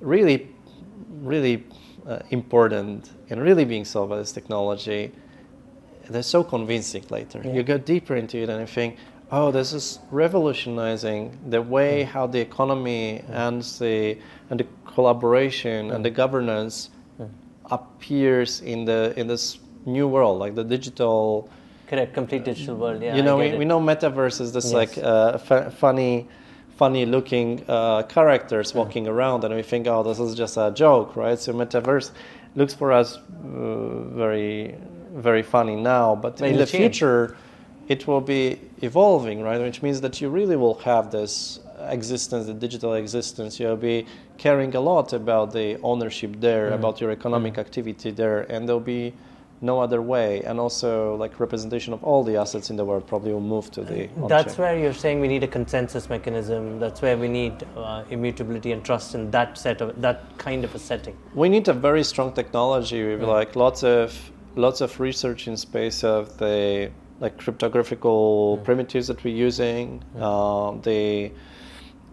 really, 0.00 0.48
really 1.22 1.64
uh, 2.08 2.18
important 2.30 3.10
and 3.30 3.40
really 3.42 3.64
being 3.64 3.84
solved 3.84 4.10
by 4.10 4.16
this 4.16 4.32
technology, 4.32 5.12
they're 6.08 6.22
so 6.22 6.42
convincing 6.42 7.04
later. 7.10 7.42
Yeah. 7.44 7.52
You 7.52 7.62
go 7.62 7.78
deeper 7.78 8.16
into 8.16 8.38
it 8.38 8.48
and 8.48 8.60
you 8.60 8.66
think, 8.66 8.96
oh, 9.30 9.50
this 9.50 9.72
is 9.72 9.98
revolutionizing 10.10 11.38
the 11.48 11.60
way 11.60 12.02
mm. 12.02 12.06
how 12.06 12.26
the 12.26 12.40
economy 12.40 13.22
mm. 13.26 13.30
and 13.30 13.62
the 13.62 14.18
and 14.50 14.60
the 14.60 14.66
collaboration 14.86 15.90
and 15.90 16.04
the 16.04 16.10
mm. 16.10 16.14
governance 16.14 16.90
appears 17.70 18.60
in 18.62 18.84
the 18.84 19.12
in 19.16 19.26
this 19.26 19.58
new 19.84 20.08
world, 20.08 20.38
like 20.38 20.54
the 20.54 20.64
digital 20.64 21.48
Correct, 21.88 22.12
complete 22.12 22.44
digital 22.44 22.76
world. 22.76 23.02
Uh, 23.02 23.06
yeah, 23.06 23.16
you 23.16 23.22
know, 23.22 23.38
we, 23.38 23.56
we 23.56 23.64
know 23.64 23.80
metaverse 23.80 24.40
is 24.40 24.52
this 24.52 24.66
Yes. 24.66 24.74
like 24.74 24.98
uh, 24.98 25.38
fu- 25.38 25.70
funny, 25.70 26.28
funny 26.78 27.04
looking 27.04 27.48
uh, 27.68 28.02
characters 28.16 28.68
walking 28.80 29.06
around, 29.08 29.44
and 29.44 29.52
we 29.54 29.62
think, 29.72 29.86
oh, 29.86 30.02
this 30.08 30.18
is 30.26 30.34
just 30.34 30.56
a 30.56 30.70
joke, 30.84 31.16
right? 31.16 31.38
So 31.44 31.52
metaverse 31.52 32.08
looks 32.54 32.74
for 32.80 32.88
us 32.92 33.08
uh, 33.16 33.20
very, 34.22 34.74
very 35.26 35.42
funny 35.42 35.76
now, 35.76 36.14
but 36.14 36.40
in 36.40 36.56
the 36.56 36.66
change. 36.66 36.98
future, 36.98 37.36
it 37.88 38.06
will 38.06 38.20
be 38.36 38.42
evolving, 38.88 39.42
right? 39.42 39.60
Which 39.60 39.82
means 39.82 40.00
that 40.04 40.14
you 40.20 40.28
really 40.38 40.56
will 40.56 40.78
have 40.90 41.10
this 41.10 41.60
existence, 41.98 42.46
the 42.46 42.54
digital 42.66 42.92
existence. 42.94 43.58
You'll 43.60 43.76
be 43.94 44.06
caring 44.36 44.74
a 44.74 44.80
lot 44.80 45.12
about 45.12 45.52
the 45.52 45.68
ownership 45.82 46.32
there, 46.48 46.70
Mm. 46.70 46.74
about 46.80 46.94
your 47.00 47.10
economic 47.10 47.54
activity 47.58 48.10
there, 48.22 48.40
and 48.52 48.60
there'll 48.66 48.92
be 48.98 49.12
no 49.60 49.80
other 49.80 50.00
way. 50.00 50.42
And 50.42 50.60
also, 50.60 51.16
like 51.16 51.40
representation 51.40 51.92
of 51.92 52.02
all 52.04 52.22
the 52.22 52.36
assets 52.36 52.70
in 52.70 52.76
the 52.76 52.84
world 52.84 53.06
probably 53.06 53.32
will 53.32 53.40
move 53.40 53.70
to 53.72 53.82
the. 53.82 54.08
That's 54.28 54.56
where 54.58 54.78
you're 54.78 54.94
saying 54.94 55.20
we 55.20 55.28
need 55.28 55.42
a 55.42 55.48
consensus 55.48 56.08
mechanism. 56.08 56.78
That's 56.78 57.02
where 57.02 57.16
we 57.16 57.28
need 57.28 57.54
uh, 57.76 58.04
immutability 58.10 58.72
and 58.72 58.84
trust 58.84 59.14
in 59.14 59.30
that 59.32 59.58
set 59.58 59.80
of 59.80 60.00
that 60.00 60.38
kind 60.38 60.64
of 60.64 60.74
a 60.74 60.78
setting. 60.78 61.16
we 61.34 61.48
need 61.48 61.66
a 61.68 61.72
very 61.72 62.04
strong 62.04 62.32
technology 62.32 63.02
with 63.04 63.20
Mm. 63.20 63.26
like 63.38 63.56
lots 63.56 63.82
of 63.82 64.30
lots 64.56 64.80
of 64.80 64.98
research 65.00 65.46
in 65.48 65.56
space 65.56 66.02
of 66.04 66.36
the 66.38 66.90
like 67.20 67.36
cryptographical 67.38 68.58
Mm. 68.58 68.64
primitives 68.64 69.06
that 69.08 69.22
we're 69.24 69.34
using, 69.48 70.02
um, 70.20 70.80
the 70.82 71.30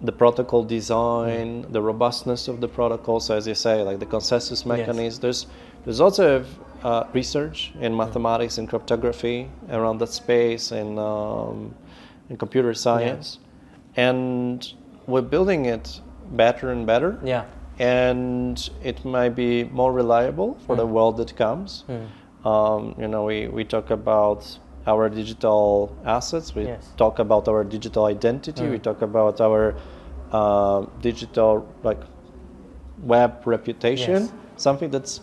the 0.02 0.12
protocol 0.12 0.64
design, 0.64 1.64
Mm. 1.64 1.72
the 1.72 1.82
robustness 1.82 2.48
of 2.48 2.60
the 2.60 2.68
protocol. 2.68 3.20
So 3.20 3.36
as 3.36 3.48
you 3.48 3.56
say, 3.56 3.82
like 3.84 4.00
the 4.00 4.06
consensus 4.18 4.66
mechanism. 4.66 5.22
There's 5.22 5.48
there's 5.86 6.02
also 6.02 6.44
uh, 6.86 7.04
research 7.20 7.58
in 7.86 7.92
Mm. 7.94 7.98
mathematics 8.04 8.56
and 8.60 8.66
cryptography 8.72 9.38
around 9.78 9.98
that 10.02 10.12
space 10.24 10.66
and 10.80 10.92
um, 11.00 11.58
in 12.30 12.36
computer 12.44 12.74
science, 12.86 13.26
and 14.10 14.58
we're 15.12 15.30
building 15.36 15.62
it 15.76 15.86
better 16.42 16.68
and 16.76 16.82
better 16.94 17.12
Yeah. 17.24 17.44
and 17.80 18.56
it 18.84 18.98
might 19.16 19.34
be 19.46 19.52
more 19.82 19.92
reliable 20.02 20.50
for 20.66 20.76
the 20.82 20.86
world 20.96 21.14
that 21.22 21.32
comes. 21.46 21.70
Um, 22.52 22.82
you 23.02 23.08
know, 23.14 23.24
we, 23.32 23.48
we 23.58 23.64
talk 23.76 23.88
about 24.02 24.42
our 24.92 25.10
digital 25.10 25.66
assets. 26.18 26.48
We 26.56 26.64
Yes. 26.66 26.84
talk 27.04 27.16
about 27.20 27.44
our 27.52 27.64
digital 27.76 28.04
identity. 28.16 28.66
We 28.76 28.80
talk 28.90 29.02
about 29.02 29.36
our 29.48 29.64
uh, 30.40 30.80
digital 31.10 31.54
like 31.90 32.02
web 33.14 33.32
reputation. 33.46 34.22
Yes. 34.24 34.34
Something 34.58 34.90
that's 34.96 35.22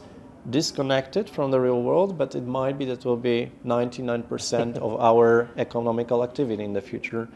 disconnected 0.50 1.28
from 1.30 1.50
the 1.50 1.60
real 1.60 1.82
world, 1.82 2.18
but 2.18 2.34
it 2.34 2.44
might 2.46 2.76
be 2.78 2.84
that 2.86 3.04
will 3.04 3.16
be 3.16 3.50
99% 3.64 4.76
of 4.78 5.00
our 5.00 5.48
economical 5.56 6.22
activity 6.24 6.64
in 6.64 6.72
the 6.72 6.80
future. 6.80 7.28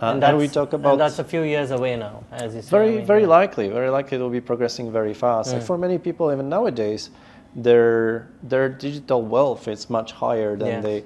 Uh, 0.00 0.06
and, 0.06 0.16
we 0.38 0.46
that's- 0.46 0.54
talk 0.54 0.72
and 0.72 0.84
about 0.84 0.96
that's 0.98 1.18
a 1.18 1.24
few 1.24 1.42
years 1.42 1.70
away 1.72 1.96
now, 1.96 2.22
as 2.30 2.54
you 2.54 2.62
say. 2.62 2.70
very 2.70 2.88
I 2.92 2.96
mean, 2.98 3.06
very 3.06 3.22
yeah. 3.22 3.26
likely 3.40 3.68
very 3.68 3.90
likely 3.90 4.16
it 4.16 4.20
will 4.20 4.30
be 4.30 4.40
progressing 4.40 4.92
very 4.92 5.12
fast 5.12 5.50
Mm. 5.50 5.54
like 5.54 5.62
for 5.64 5.76
many 5.76 5.98
people 5.98 6.30
even 6.32 6.48
nowadays 6.48 7.10
their 7.56 8.28
their 8.44 8.68
digital 8.68 9.22
wealth 9.22 9.66
is 9.66 9.90
much 9.90 10.12
higher 10.12 10.54
than 10.56 10.68
Yes, 10.68 10.84
the 10.84 10.96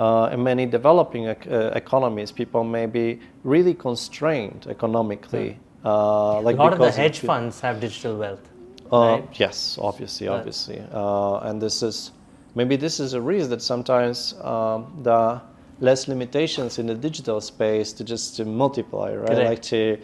uh, 0.00 0.30
in 0.34 0.42
many 0.44 0.64
developing 0.66 1.24
ec- 1.26 1.48
uh, 1.50 1.72
economies. 1.82 2.30
People 2.30 2.62
may 2.62 2.86
be 2.86 3.18
really 3.42 3.74
constrained 3.74 4.66
economically. 4.68 5.58
Uh, 5.84 6.40
like 6.42 6.56
a 6.56 6.62
lot 6.62 6.72
of 6.72 6.78
the 6.78 6.90
hedge 6.92 7.18
funds 7.20 7.60
have 7.60 7.80
digital 7.80 8.14
wealth. 8.16 8.44
Uh, 8.92 8.98
right? 8.98 9.28
Yes, 9.40 9.78
obviously, 9.80 10.28
Right. 10.28 10.38
obviously, 10.38 10.82
uh, 10.92 11.38
and 11.38 11.60
this 11.60 11.82
is 11.82 12.12
maybe 12.54 12.76
this 12.76 13.00
is 13.00 13.14
a 13.14 13.20
reason 13.20 13.50
that 13.50 13.62
sometimes 13.62 14.34
um, 14.42 14.98
the 15.02 15.40
less 15.80 16.08
limitations 16.08 16.78
in 16.78 16.86
the 16.86 16.94
digital 16.94 17.40
space 17.40 17.92
to 17.92 18.04
just 18.04 18.36
to 18.36 18.44
multiply, 18.44 19.14
right? 19.14 19.28
Correct. 19.28 19.50
Like 19.50 19.62
to 19.62 19.98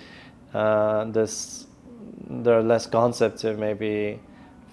uh, 0.55 1.05
this, 1.05 1.67
there 2.29 2.59
are 2.59 2.63
less 2.63 2.87
concepts 2.87 3.45
of 3.45 3.59
maybe 3.59 4.21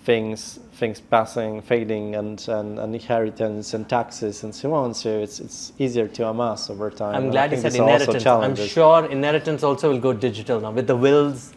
things 0.03 0.59
things 0.73 0.99
passing, 1.01 1.61
fading, 1.61 2.15
and, 2.15 2.45
and, 2.47 2.79
and 2.79 2.95
inheritance 2.95 3.73
and 3.73 3.87
taxes 3.87 4.43
and 4.43 4.53
so 4.55 4.73
on. 4.73 4.93
So 4.93 5.09
it's 5.19 5.39
it's 5.39 5.73
easier 5.77 6.07
to 6.07 6.27
amass 6.27 6.69
over 6.69 6.89
time. 6.89 7.15
I'm 7.15 7.29
glad 7.31 7.51
you 7.51 7.57
said 7.57 7.73
are 7.79 7.83
inheritance. 7.83 8.25
I'm 8.25 8.55
sure 8.55 9.05
inheritance 9.05 9.63
also 9.63 9.89
will 9.91 9.99
go 9.99 10.13
digital 10.13 10.59
now 10.59 10.71
with 10.71 10.87
the 10.87 10.95
wills. 10.95 11.53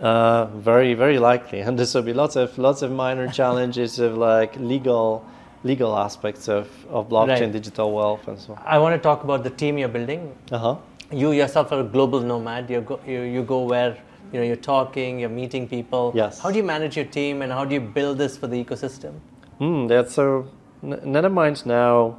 Uh, 0.00 0.44
very, 0.54 0.94
very 0.94 1.18
likely, 1.18 1.58
and 1.66 1.76
this 1.78 1.92
will 1.94 2.02
be 2.02 2.12
lots 2.12 2.36
of 2.36 2.56
lots 2.56 2.82
of 2.82 2.90
minor 2.92 3.26
challenges 3.40 3.98
of 3.98 4.16
like 4.16 4.54
legal 4.56 5.24
legal 5.64 5.96
aspects 5.98 6.48
of, 6.48 6.68
of 6.88 7.08
blockchain, 7.08 7.40
Right. 7.40 7.52
digital 7.52 7.90
wealth, 7.92 8.28
and 8.28 8.38
so 8.38 8.52
on. 8.52 8.62
I 8.64 8.78
want 8.78 8.94
to 8.94 8.98
talk 9.00 9.24
about 9.24 9.42
the 9.42 9.50
team 9.50 9.76
you're 9.76 9.88
building. 9.88 10.32
Uh 10.52 10.58
huh. 10.58 10.76
You 11.10 11.32
yourself 11.32 11.72
are 11.72 11.80
a 11.80 11.84
global 11.84 12.20
nomad. 12.20 12.70
You 12.70 12.80
go, 12.82 13.00
you, 13.06 13.22
you 13.22 13.42
go 13.42 13.64
where 13.64 13.96
you 14.32 14.38
know 14.38 14.46
you're 14.46 14.56
talking, 14.76 15.18
you're 15.18 15.30
meeting 15.30 15.66
people. 15.68 16.12
Yes. 16.14 16.38
How 16.38 16.50
do 16.52 16.56
you 16.58 16.62
manage 16.64 16.96
your 16.96 17.06
team 17.06 17.42
and 17.42 17.50
how 17.50 17.64
do 17.64 17.74
you 17.74 17.80
build 17.80 18.18
this 18.18 18.36
for 18.36 18.46
the 18.46 18.62
ecosystem? 18.64 19.14
Hmm. 19.58 19.88
That's 19.88 20.14
so. 20.14 20.46
N- 20.84 21.00
Netherminds 21.04 21.66
now 21.66 22.18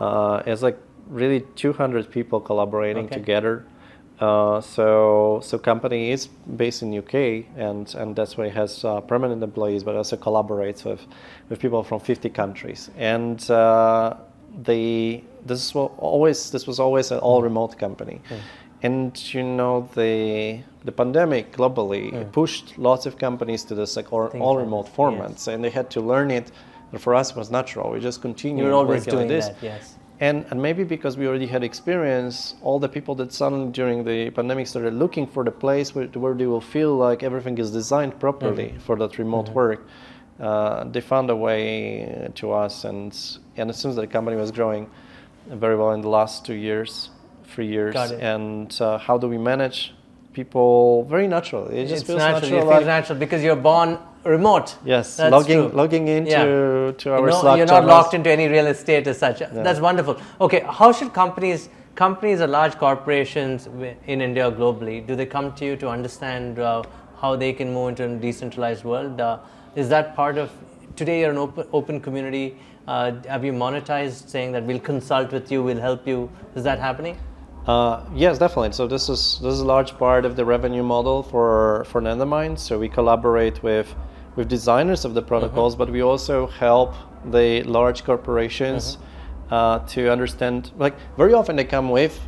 uh, 0.00 0.42
is 0.46 0.62
like 0.62 0.78
really 1.08 1.40
200 1.56 2.10
people 2.10 2.40
collaborating 2.40 3.04
Okay. 3.04 3.16
together. 3.16 3.66
Uh, 4.18 4.62
so 4.62 5.40
so 5.42 5.58
company 5.58 6.10
is 6.10 6.26
based 6.56 6.82
in 6.82 6.96
UK 6.96 7.44
and 7.56 7.94
and 7.94 8.16
that's 8.16 8.38
why 8.38 8.46
it 8.46 8.54
has 8.54 8.82
uh, 8.84 9.00
permanent 9.02 9.42
employees, 9.42 9.84
but 9.84 9.94
also 9.94 10.16
collaborates 10.16 10.84
with 10.84 11.06
with 11.50 11.58
people 11.60 11.82
from 11.82 12.00
50 12.00 12.30
countries. 12.30 12.90
And 12.96 13.38
uh, 13.50 14.14
they 14.62 15.22
this 15.44 15.74
was 15.74 15.90
always 15.98 16.50
this 16.50 16.66
was 16.66 16.80
always 16.80 17.10
an 17.10 17.18
all 17.18 17.42
remote 17.42 17.78
company. 17.78 18.20
And 18.82 19.12
you 19.34 19.42
know 19.42 19.88
the 19.94 20.60
the 20.84 20.92
pandemic 20.92 21.52
globally 21.52 22.30
pushed 22.32 22.78
lots 22.78 23.04
of 23.06 23.18
companies 23.18 23.64
to 23.64 23.74
this 23.74 23.96
like 23.96 24.12
all, 24.12 24.28
all 24.40 24.56
remote 24.56 24.88
Yes. 24.96 25.48
and 25.48 25.62
they 25.64 25.70
had 25.70 25.90
to 25.90 26.00
learn 26.00 26.30
it. 26.30 26.52
But 26.92 27.00
for 27.00 27.14
us, 27.16 27.30
it 27.32 27.36
was 27.36 27.50
natural. 27.50 27.90
We 27.90 28.00
just 28.00 28.22
continued. 28.22 28.70
Always 28.72 29.00
working 29.00 29.12
doing 29.14 29.28
this. 29.28 29.48
that, 29.48 29.56
yes. 29.60 29.95
And, 30.18 30.46
and 30.50 30.62
maybe 30.62 30.82
because 30.82 31.18
we 31.18 31.26
already 31.26 31.46
had 31.46 31.62
experience, 31.62 32.54
all 32.62 32.78
the 32.78 32.88
people 32.88 33.14
that 33.16 33.32
suddenly 33.32 33.70
during 33.70 34.04
the 34.04 34.30
pandemic 34.30 34.66
started 34.66 34.94
looking 34.94 35.26
for 35.26 35.44
the 35.44 35.50
place 35.50 35.94
where, 35.94 36.06
where 36.06 36.32
they 36.34 36.46
will 36.46 36.62
feel 36.62 36.96
like 36.96 37.22
everything 37.22 37.58
is 37.58 37.70
designed 37.70 38.18
properly 38.18 38.68
Mm-hmm. 38.68 38.78
for 38.78 38.96
that 38.96 39.18
remote 39.18 39.50
work, 39.50 39.86
uh, 40.40 40.84
they 40.84 41.02
found 41.02 41.28
a 41.28 41.36
way 41.36 42.30
to 42.36 42.52
us. 42.52 42.84
And, 42.84 43.14
and 43.58 43.68
it 43.70 43.74
seems 43.74 43.96
that 43.96 44.00
the 44.02 44.06
company 44.06 44.36
was 44.38 44.50
growing 44.52 44.88
very 45.48 45.76
well 45.76 45.92
in 45.92 46.00
the 46.00 46.08
last 46.08 46.46
two 46.46 46.54
years, 46.54 47.10
three 47.44 47.66
years. 47.68 47.94
And 47.96 48.74
uh, 48.80 48.96
how 48.98 49.18
do 49.18 49.28
we 49.28 49.36
manage 49.38 49.92
people 50.32 51.04
very 51.04 51.28
naturally? 51.28 51.76
It 51.78 51.88
just 51.88 52.02
it's 52.02 52.06
feels 52.06 52.18
natural. 52.18 52.40
natural. 52.40 52.54
You 52.54 52.60
feel 52.62 52.70
like- 52.70 52.86
natural 52.86 53.18
because 53.18 53.42
you're 53.44 53.56
born 53.56 53.98
remote. 54.26 54.76
yes, 54.84 55.16
That's 55.16 55.30
logging, 55.32 55.68
true. 55.68 55.76
logging 55.80 56.08
into 56.08 56.30
Yeah. 56.30 56.92
to 57.02 57.12
our 57.12 57.20
you 57.20 57.26
know, 57.26 57.40
Slack 57.40 57.56
you're 57.58 57.66
not 57.66 57.74
channels. 57.80 57.90
locked 57.90 58.14
into 58.14 58.30
any 58.30 58.48
real 58.48 58.66
estate 58.66 59.06
as 59.06 59.18
such. 59.18 59.38
That's 59.52 59.80
wonderful. 59.80 60.16
Okay, 60.40 60.62
how 60.68 60.92
should 60.92 61.12
companies, 61.12 61.68
companies 61.94 62.40
or 62.40 62.46
large 62.46 62.76
corporations 62.78 63.68
in 64.06 64.20
India 64.20 64.50
globally, 64.50 65.06
do 65.06 65.14
they 65.16 65.26
come 65.26 65.52
to 65.54 65.64
you 65.64 65.76
to 65.76 65.88
understand 65.88 66.58
uh, 66.58 66.82
how 67.20 67.36
they 67.36 67.52
can 67.52 67.72
move 67.72 67.90
into 67.90 68.04
a 68.04 68.08
decentralized 68.08 68.84
world? 68.84 69.20
Uh, 69.20 69.38
is 69.74 69.88
that 69.88 70.14
part 70.16 70.38
of 70.38 70.50
today? 70.96 71.20
You're 71.20 71.30
an 71.30 71.38
open, 71.38 71.66
open 71.72 72.00
community. 72.00 72.56
Uh, 72.88 73.12
have 73.28 73.44
you 73.44 73.52
monetized 73.52 74.28
saying 74.28 74.52
that 74.52 74.62
we'll 74.64 74.78
consult 74.78 75.32
with 75.32 75.50
you, 75.50 75.62
we'll 75.62 75.80
help 75.80 76.06
you? 76.06 76.30
Is 76.54 76.62
that 76.64 76.78
happening? 76.78 77.16
Uh, 77.66 78.04
yes, 78.14 78.38
definitely. 78.38 78.70
So 78.72 78.86
this 78.86 79.08
is 79.08 79.40
this 79.42 79.52
is 79.54 79.60
a 79.60 79.64
large 79.66 79.98
part 79.98 80.24
of 80.24 80.36
the 80.36 80.44
revenue 80.44 80.84
model 80.84 81.24
for 81.24 81.84
for 81.88 82.00
Nethermind. 82.00 82.60
So 82.60 82.78
we 82.78 82.88
collaborate 82.88 83.60
with 83.64 83.92
with 84.36 84.48
designers 84.48 85.04
of 85.04 85.14
the 85.14 85.22
protocols, 85.22 85.74
but 85.76 85.90
we 85.90 86.02
also 86.02 86.46
help 86.46 86.94
the 87.24 87.62
large 87.64 88.04
corporations 88.04 88.98
uh, 89.50 89.78
to 89.80 90.10
understand. 90.10 90.70
Like 90.76 90.94
very 91.16 91.32
often, 91.32 91.56
they 91.56 91.64
come 91.64 91.90
with 91.90 92.20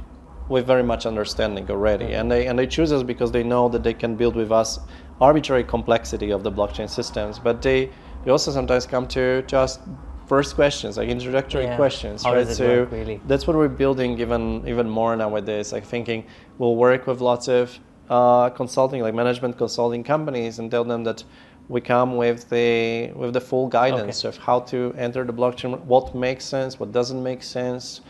with 0.49 0.67
very 0.67 0.83
much 0.83 1.05
understanding 1.05 1.71
already, 1.71 2.15
and 2.15 2.31
they 2.33 2.47
and 2.47 2.59
they 2.59 2.67
choose 2.67 2.91
us 2.93 3.03
because 3.03 3.31
they 3.31 3.43
know 3.43 3.69
that 3.69 3.83
they 3.83 3.95
can 3.95 4.17
build 4.17 4.35
with 4.35 4.51
us 4.51 4.81
arbitrary 5.21 5.65
complexity 5.65 6.31
of 6.31 6.43
the 6.43 6.51
blockchain 6.51 6.89
systems. 6.89 7.39
But 7.39 7.61
they 7.63 7.91
they 8.25 8.31
also 8.31 8.51
sometimes 8.51 8.87
come 8.87 9.07
to 9.09 9.43
just 9.43 9.81
first 10.27 10.55
questions, 10.55 10.97
like 10.97 11.09
introductory 11.09 11.65
Yeah. 11.65 11.77
questions, 11.77 12.23
How 12.25 12.35
right? 12.35 12.47
so 12.47 12.67
work, 12.67 12.93
really? 12.93 13.21
that's 13.27 13.47
what 13.47 13.57
we're 13.57 13.69
building 13.69 14.19
even 14.21 14.63
even 14.67 14.89
more 14.89 15.15
nowadays. 15.17 15.73
Like 15.73 15.85
thinking 15.85 16.25
we'll 16.59 16.77
work 16.77 17.07
with 17.07 17.21
lots 17.21 17.49
of 17.49 17.79
uh, 18.11 18.49
consulting, 18.51 19.03
like 19.03 19.15
management 19.15 19.59
consulting 19.59 20.03
companies, 20.05 20.59
and 20.59 20.71
tell 20.71 20.85
them 20.85 21.05
that 21.05 21.25
we 21.69 21.81
come 21.81 22.17
with 22.17 22.49
the 22.49 23.11
with 23.15 23.33
the 23.35 23.41
full 23.41 23.69
guidance 23.69 24.25
of 24.25 24.37
how 24.39 24.61
to 24.61 24.95
enter 24.97 25.25
the 25.25 25.33
blockchain, 25.33 25.79
what 25.85 26.15
makes 26.15 26.45
sense, 26.45 26.81
what 26.81 26.93
doesn't 26.93 27.23
make 27.23 27.43
sense. 27.43 28.01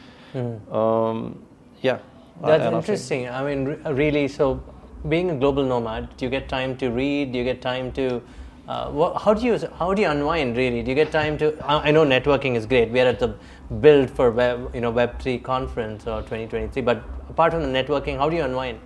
Um, 0.70 1.42
yeah. 1.82 1.98
That's 2.40 2.62
I- 2.62 2.66
I 2.68 2.70
don't 2.70 2.72
think- 2.72 2.74
interesting. 2.84 3.28
I 3.28 3.42
mean, 3.44 3.64
re- 3.64 3.92
really. 3.92 4.28
So, 4.28 4.60
being 5.08 5.30
a 5.30 5.34
global 5.34 5.64
nomad, 5.64 6.16
do 6.16 6.24
you 6.24 6.30
get 6.30 6.48
time 6.48 6.76
to 6.76 6.90
read? 6.90 7.32
Do 7.32 7.38
you 7.38 7.44
get 7.44 7.60
time 7.60 7.90
to? 7.92 8.20
Uh, 8.68 8.90
what, 8.90 9.16
how 9.22 9.32
do 9.34 9.44
you 9.46 9.58
how 9.78 9.94
do 9.94 10.02
you 10.02 10.08
unwind? 10.08 10.56
Really, 10.56 10.82
do 10.82 10.90
you 10.90 10.94
get 10.94 11.10
time 11.10 11.38
to? 11.38 11.46
I, 11.64 11.88
I 11.88 11.90
know 11.90 12.04
networking 12.04 12.54
is 12.54 12.66
great. 12.66 12.90
We 12.90 13.00
are 13.00 13.06
at 13.06 13.18
the 13.18 13.34
Build 13.80 14.10
for 14.10 14.30
Web, 14.30 14.74
you 14.74 14.80
know, 14.82 14.90
Web 14.90 15.18
three 15.18 15.38
conference 15.38 16.06
or 16.06 16.20
2023. 16.20 16.82
But 16.82 17.02
apart 17.30 17.52
from 17.52 17.62
the 17.62 17.68
networking, 17.82 18.18
how 18.18 18.28
do 18.28 18.36
you 18.36 18.44
unwind? 18.44 18.78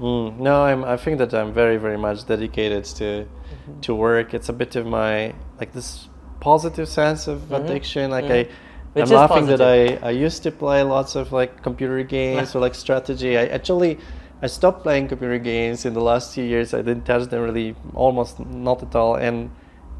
Mm, 0.00 0.38
no, 0.38 0.64
I'm, 0.64 0.84
I 0.84 0.96
think 0.96 1.18
that 1.18 1.32
I'm 1.32 1.52
very, 1.52 1.76
very 1.76 1.98
much 1.98 2.26
dedicated 2.26 2.84
to 2.96 3.26
to 3.82 3.94
work. 3.94 4.34
It's 4.34 4.48
a 4.48 4.52
bit 4.52 4.76
of 4.76 4.86
my 4.86 5.34
like 5.58 5.72
this 5.72 6.08
positive 6.40 6.88
sense 6.88 7.28
of 7.28 7.52
addiction. 7.52 8.10
Like 8.10 8.24
I, 8.24 8.48
Mm-hmm. 8.94 9.00
Which 9.00 9.10
I'm 9.10 9.16
laughing 9.16 9.46
that 9.46 9.60
I, 9.60 9.96
I 10.06 10.10
used 10.10 10.44
to 10.44 10.52
play 10.52 10.82
lots 10.84 11.16
of 11.16 11.32
like 11.32 11.62
computer 11.62 12.04
games 12.04 12.54
or 12.54 12.60
like 12.60 12.76
strategy. 12.76 13.36
I 13.36 13.46
actually 13.46 13.98
I 14.40 14.46
stopped 14.46 14.84
playing 14.84 15.08
computer 15.08 15.38
games 15.38 15.84
in 15.84 15.94
the 15.94 16.00
last 16.00 16.34
few 16.34 16.44
years. 16.44 16.74
I 16.74 16.78
didn't 16.82 17.04
touch 17.04 17.28
them 17.28 17.42
really, 17.42 17.74
almost 17.94 18.38
not 18.38 18.82
at 18.84 18.94
all, 18.94 19.16
and 19.16 19.50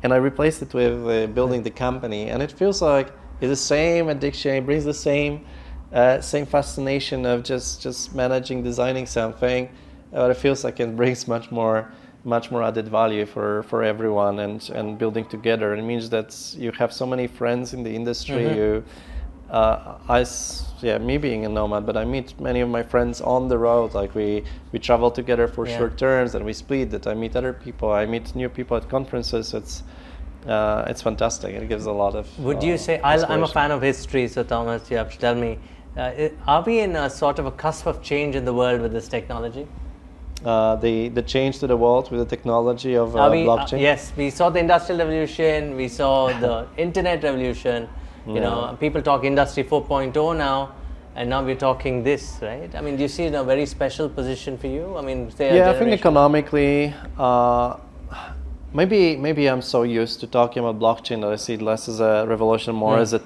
and 0.04 0.12
I 0.12 0.16
replaced 0.16 0.62
it 0.62 0.72
with 0.74 1.08
uh, 1.08 1.26
building 1.26 1.64
the 1.64 1.70
company. 1.70 2.30
And 2.30 2.40
it 2.40 2.52
feels 2.52 2.80
like 2.82 3.08
it's 3.40 3.50
the 3.50 3.56
same 3.56 4.08
addiction. 4.08 4.54
It 4.54 4.64
brings 4.64 4.84
the 4.84 4.94
same 4.94 5.44
uh, 5.92 6.20
same 6.20 6.46
fascination 6.46 7.26
of 7.26 7.42
just 7.42 7.82
just 7.82 8.14
managing, 8.14 8.62
designing 8.62 9.06
something. 9.06 9.70
But 10.14 10.30
it 10.30 10.36
feels 10.36 10.64
like 10.64 10.80
it 10.80 10.96
brings 10.96 11.28
much 11.28 11.50
more 11.50 11.90
much 12.24 12.50
more 12.50 12.62
added 12.62 12.88
value 12.88 13.26
for, 13.26 13.62
for 13.64 13.82
everyone 13.82 14.38
and, 14.38 14.70
and 14.70 14.98
building 14.98 15.26
together. 15.26 15.74
It 15.74 15.82
means 15.82 16.08
that 16.10 16.54
you 16.56 16.72
have 16.72 16.92
so 16.92 17.06
many 17.06 17.26
friends 17.26 17.74
in 17.74 17.82
the 17.82 17.94
industry. 17.94 18.56
You, 18.56 18.84
uh, 19.50 19.98
I, 20.08 20.24
yeah, 20.80 20.98
me 20.98 21.18
being 21.18 21.44
a 21.44 21.48
nomad, 21.48 21.84
but 21.84 21.96
I 21.96 22.04
meet 22.04 22.38
many 22.40 22.60
of 22.60 22.68
my 22.68 22.82
friends 22.82 23.20
on 23.20 23.48
the 23.48 23.58
road. 23.58 23.94
Like 23.94 24.14
we, 24.14 24.42
we 24.72 24.78
travel 24.78 25.10
together 25.10 25.46
for 25.46 25.66
Yeah. 25.66 25.76
short 25.76 25.98
terms 25.98 26.34
and 26.34 26.44
we 26.44 26.54
split. 26.54 26.90
That 26.90 27.06
I 27.06 27.14
meet 27.14 27.36
other 27.36 27.52
people. 27.52 27.92
I 27.92 28.06
meet 28.06 28.34
new 28.34 28.48
people 28.48 28.76
at 28.76 28.88
conferences. 28.88 29.52
It's, 29.52 29.82
uh, 30.48 30.84
it's 30.86 31.02
fantastic. 31.02 31.54
It 31.54 31.68
gives 31.68 31.86
a 31.86 31.92
lot 31.92 32.14
of. 32.14 32.26
Would 32.38 32.58
uh, 32.58 32.66
you 32.66 32.78
say 32.78 33.00
I'll, 33.00 33.24
I'm 33.26 33.42
a 33.42 33.48
fan 33.48 33.70
of 33.70 33.82
history? 33.82 34.28
So 34.28 34.42
Thomas, 34.42 34.90
you 34.90 34.96
have 34.96 35.12
to 35.12 35.18
tell 35.18 35.34
me. 35.34 35.58
Uh, 35.96 36.28
are 36.48 36.62
we 36.62 36.80
in 36.80 36.96
a 36.96 37.08
sort 37.08 37.38
of 37.38 37.46
a 37.46 37.52
cusp 37.52 37.86
of 37.86 38.02
change 38.02 38.34
in 38.34 38.44
the 38.44 38.52
world 38.54 38.80
with 38.80 38.92
this 38.92 39.08
technology? 39.08 39.68
Uh, 40.44 40.76
the 40.76 41.08
the 41.08 41.22
change 41.22 41.58
to 41.58 41.66
the 41.66 41.76
world 41.76 42.10
with 42.10 42.20
the 42.20 42.36
technology 42.36 42.94
of 42.94 43.16
uh, 43.16 43.28
we, 43.32 43.42
uh, 43.42 43.46
blockchain. 43.46 43.80
yes, 43.80 44.12
we 44.16 44.28
saw 44.28 44.50
the 44.50 44.58
industrial 44.58 44.98
revolution, 44.98 45.74
we 45.74 45.88
saw 45.88 46.28
the 46.38 46.66
internet 46.76 47.22
revolution. 47.22 47.88
You 48.26 48.40
know, 48.40 48.76
people 48.80 49.02
talk 49.02 49.24
industry 49.24 49.64
4.0 49.64 50.36
now, 50.36 50.72
and 51.14 51.28
now 51.28 51.42
we're 51.44 51.56
talking 51.56 52.02
this, 52.02 52.38
right? 52.40 52.74
I 52.74 52.80
mean, 52.80 52.96
do 52.96 53.02
you 53.02 53.08
see 53.08 53.24
in 53.24 53.34
a 53.34 53.44
very 53.44 53.66
special 53.66 54.08
position 54.08 54.56
for 54.56 54.66
you? 54.66 54.96
I 54.96 55.02
mean, 55.02 55.30
say 55.30 55.54
yeah, 55.56 55.70
I 55.70 55.78
think 55.78 55.90
economically, 55.92 56.94
uh, 57.18 57.76
maybe 58.72 59.16
maybe 59.16 59.46
I'm 59.46 59.62
so 59.62 59.82
used 59.82 60.20
to 60.20 60.26
talking 60.26 60.64
about 60.64 60.78
blockchain 60.78 61.20
that 61.22 61.30
I 61.32 61.36
see 61.36 61.54
it 61.54 61.62
less 61.62 61.88
as 61.88 62.00
a 62.00 62.24
revolution, 62.26 62.74
more 62.74 62.96
Mm. 62.96 63.02
as 63.02 63.12
a 63.14 63.20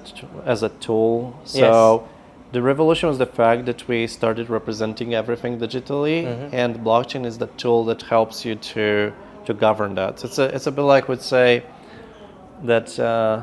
as 0.45 0.63
a 0.63 0.69
tool. 0.85 1.33
So 1.45 2.03
the 2.51 2.61
revolution 2.61 3.09
was 3.09 3.17
the 3.19 3.25
fact 3.41 3.65
that 3.65 3.87
we 3.87 4.07
started 4.07 4.49
representing 4.49 5.13
everything 5.13 5.59
digitally, 5.59 6.23
Mm-hmm. 6.25 6.55
and 6.61 6.71
blockchain 6.79 7.25
is 7.25 7.37
the 7.37 7.47
tool 7.61 7.85
that 7.85 8.01
helps 8.03 8.45
you 8.45 8.55
to 8.73 9.11
to 9.45 9.53
govern 9.53 9.95
that. 9.95 10.19
So 10.19 10.27
It's 10.27 10.39
a 10.39 10.45
it's 10.55 10.67
a 10.67 10.71
bit 10.71 10.81
like 10.93 11.07
would 11.07 11.21
say. 11.21 11.63
that 12.63 12.99
uh, 12.99 13.41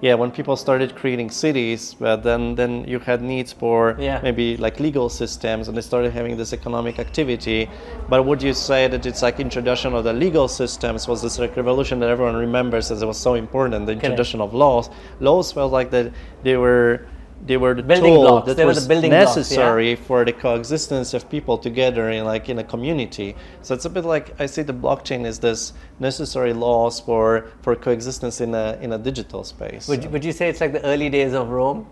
yeah, 0.00 0.14
when 0.20 0.30
people 0.30 0.54
started 0.56 0.94
creating 0.94 1.30
cities, 1.30 1.94
but 1.98 2.16
then 2.22 2.54
then 2.56 2.84
you 2.86 2.98
had 2.98 3.22
needs 3.22 3.52
for 3.54 3.96
Yeah. 3.98 4.20
maybe 4.22 4.56
like 4.58 4.78
legal 4.78 5.08
systems, 5.08 5.68
and 5.68 5.74
they 5.76 5.80
started 5.92 6.12
having 6.12 6.36
this 6.36 6.52
economic 6.52 6.98
activity. 6.98 7.70
But 8.10 8.26
would 8.26 8.42
you 8.42 8.52
say 8.52 8.86
that 8.88 9.06
it's 9.06 9.22
like 9.22 9.40
introduction 9.40 9.94
of 9.94 10.04
the 10.04 10.12
legal 10.12 10.46
systems 10.48 11.08
was 11.08 11.22
this 11.22 11.38
like 11.38 11.56
revolution 11.56 12.00
that 12.00 12.10
everyone 12.10 12.36
remembers 12.36 12.90
as 12.90 13.00
it 13.02 13.06
was 13.06 13.16
so 13.28 13.32
important? 13.34 13.86
The 13.86 13.92
introduction 13.92 14.40
of 14.42 14.52
laws. 14.52 14.90
Laws 15.20 15.52
felt 15.52 15.72
like 15.72 15.90
that 15.96 16.12
they 16.42 16.56
were. 16.56 17.06
They 17.46 17.58
were 17.58 17.74
the 17.74 17.82
Building 17.82 18.14
tool 18.14 18.22
blocks. 18.22 18.46
that 18.46 18.56
They 18.56 18.64
was 18.64 18.82
the 18.82 18.88
building 18.88 19.10
blocks, 19.10 19.36
yeah. 19.36 19.40
necessary 19.42 19.96
for 19.96 20.24
the 20.24 20.32
coexistence 20.32 21.12
of 21.12 21.28
people 21.28 21.58
together 21.58 22.08
in 22.10 22.24
like 22.24 22.48
in 22.48 22.58
a 22.58 22.64
community. 22.64 23.36
So 23.60 23.74
it's 23.74 23.84
a 23.84 23.90
bit 23.90 24.04
like 24.06 24.34
I 24.40 24.46
see 24.46 24.62
the 24.62 24.72
blockchain 24.72 25.26
is 25.26 25.38
this 25.40 25.74
necessary 26.00 26.54
laws 26.54 27.00
for 27.00 27.46
for 27.62 27.76
coexistence 27.76 28.40
in 28.40 28.54
a 28.54 28.78
in 28.80 28.92
a 28.92 28.98
digital 28.98 29.44
space. 29.44 29.88
Would, 29.88 30.04
you- 30.04 30.10
would 30.10 30.24
you 30.24 30.32
say 30.32 30.48
it's 30.48 30.60
like 30.62 30.72
the 30.72 30.84
early 30.84 31.10
days 31.10 31.34
of 31.34 31.48
Rome? 31.50 31.86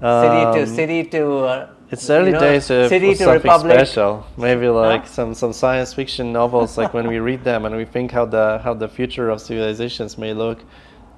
city 0.00 0.42
to 0.56 0.62
Um, 0.62 0.66
city 0.66 1.04
to. 1.14 1.22
Uh, 1.44 1.66
It's 1.92 2.08
early 2.10 2.26
you 2.32 2.32
know, 2.32 2.40
days 2.40 2.70
of, 2.70 2.88
city 2.88 3.14
something 3.14 3.34
republic. 3.34 3.72
special. 3.74 4.24
Maybe 4.36 4.66
like 4.68 5.02
Huh? 5.02 5.16
some, 5.16 5.34
some 5.34 5.52
science 5.52 5.92
fiction 5.94 6.32
novels, 6.32 6.76
like 6.78 6.92
when 6.94 7.06
we 7.06 7.18
read 7.30 7.44
them 7.44 7.64
and 7.66 7.76
we 7.76 7.84
think 7.84 8.10
how 8.12 8.24
the 8.26 8.60
how 8.64 8.74
the 8.74 8.88
future 8.88 9.28
of 9.32 9.40
civilizations 9.40 10.16
may 10.18 10.32
look. 10.34 10.58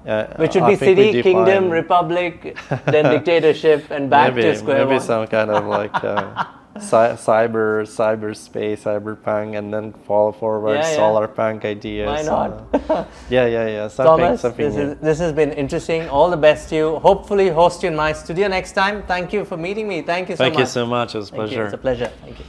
Uh, 0.05 0.27
Which 0.37 0.53
would 0.53 0.67
be 0.67 0.75
city, 0.75 1.23
kingdom, 1.23 1.69
republic, 1.69 2.55
then 2.85 3.05
dictatorship, 3.05 3.89
and 3.89 4.07
back 4.07 4.35
maybe, 4.35 4.49
to 4.49 4.55
square 4.55 4.85
maybe 4.85 4.97
one. 4.97 5.01
some 5.01 5.25
kind 5.25 5.49
of 5.49 5.65
like 5.65 5.95
uh, 6.03 6.45
cy- 6.79 7.13
cyber 7.13 7.81
cyberspace, 7.87 8.83
cyberpunk, 8.83 9.57
and 9.57 9.73
then 9.73 9.93
fall 10.05 10.31
forward 10.31 10.75
Yeah, 10.75 10.89
yeah. 10.89 10.95
solar 10.95 11.27
punk 11.27 11.65
ideas. 11.65 12.07
Why 12.07 12.21
uh, 12.21 12.47
not? 12.87 13.07
yeah, 13.31 13.47
yeah, 13.47 13.67
yeah. 13.67 13.87
Something, 13.87 14.25
Thomas, 14.25 14.41
something 14.41 14.65
this, 14.65 14.75
is, 14.75 14.97
this 14.99 15.17
has 15.17 15.33
been 15.33 15.51
interesting. 15.53 16.07
All 16.09 16.29
the 16.29 16.37
best 16.37 16.69
to 16.69 16.75
you. 16.75 16.95
Hopefully, 16.97 17.49
host 17.49 17.81
you 17.81 17.89
in 17.89 17.95
my 17.95 18.13
studio 18.13 18.47
next 18.47 18.73
time. 18.73 19.01
Thank 19.03 19.33
you 19.33 19.43
for 19.43 19.57
meeting 19.57 19.87
me. 19.87 20.03
Thank 20.03 20.29
you 20.29 20.35
so 20.35 20.43
Thank 20.43 20.53
much. 20.53 20.59
Thank 20.59 20.67
you 20.67 20.81
so 20.81 20.85
much. 20.85 21.15
It 21.15 21.17
was 21.17 21.29
a 21.29 21.33
pleasure. 21.33 21.65
It's 21.65 21.73
a 21.73 21.77
pleasure. 21.77 22.11
Thank 22.21 22.39
you. 22.39 22.45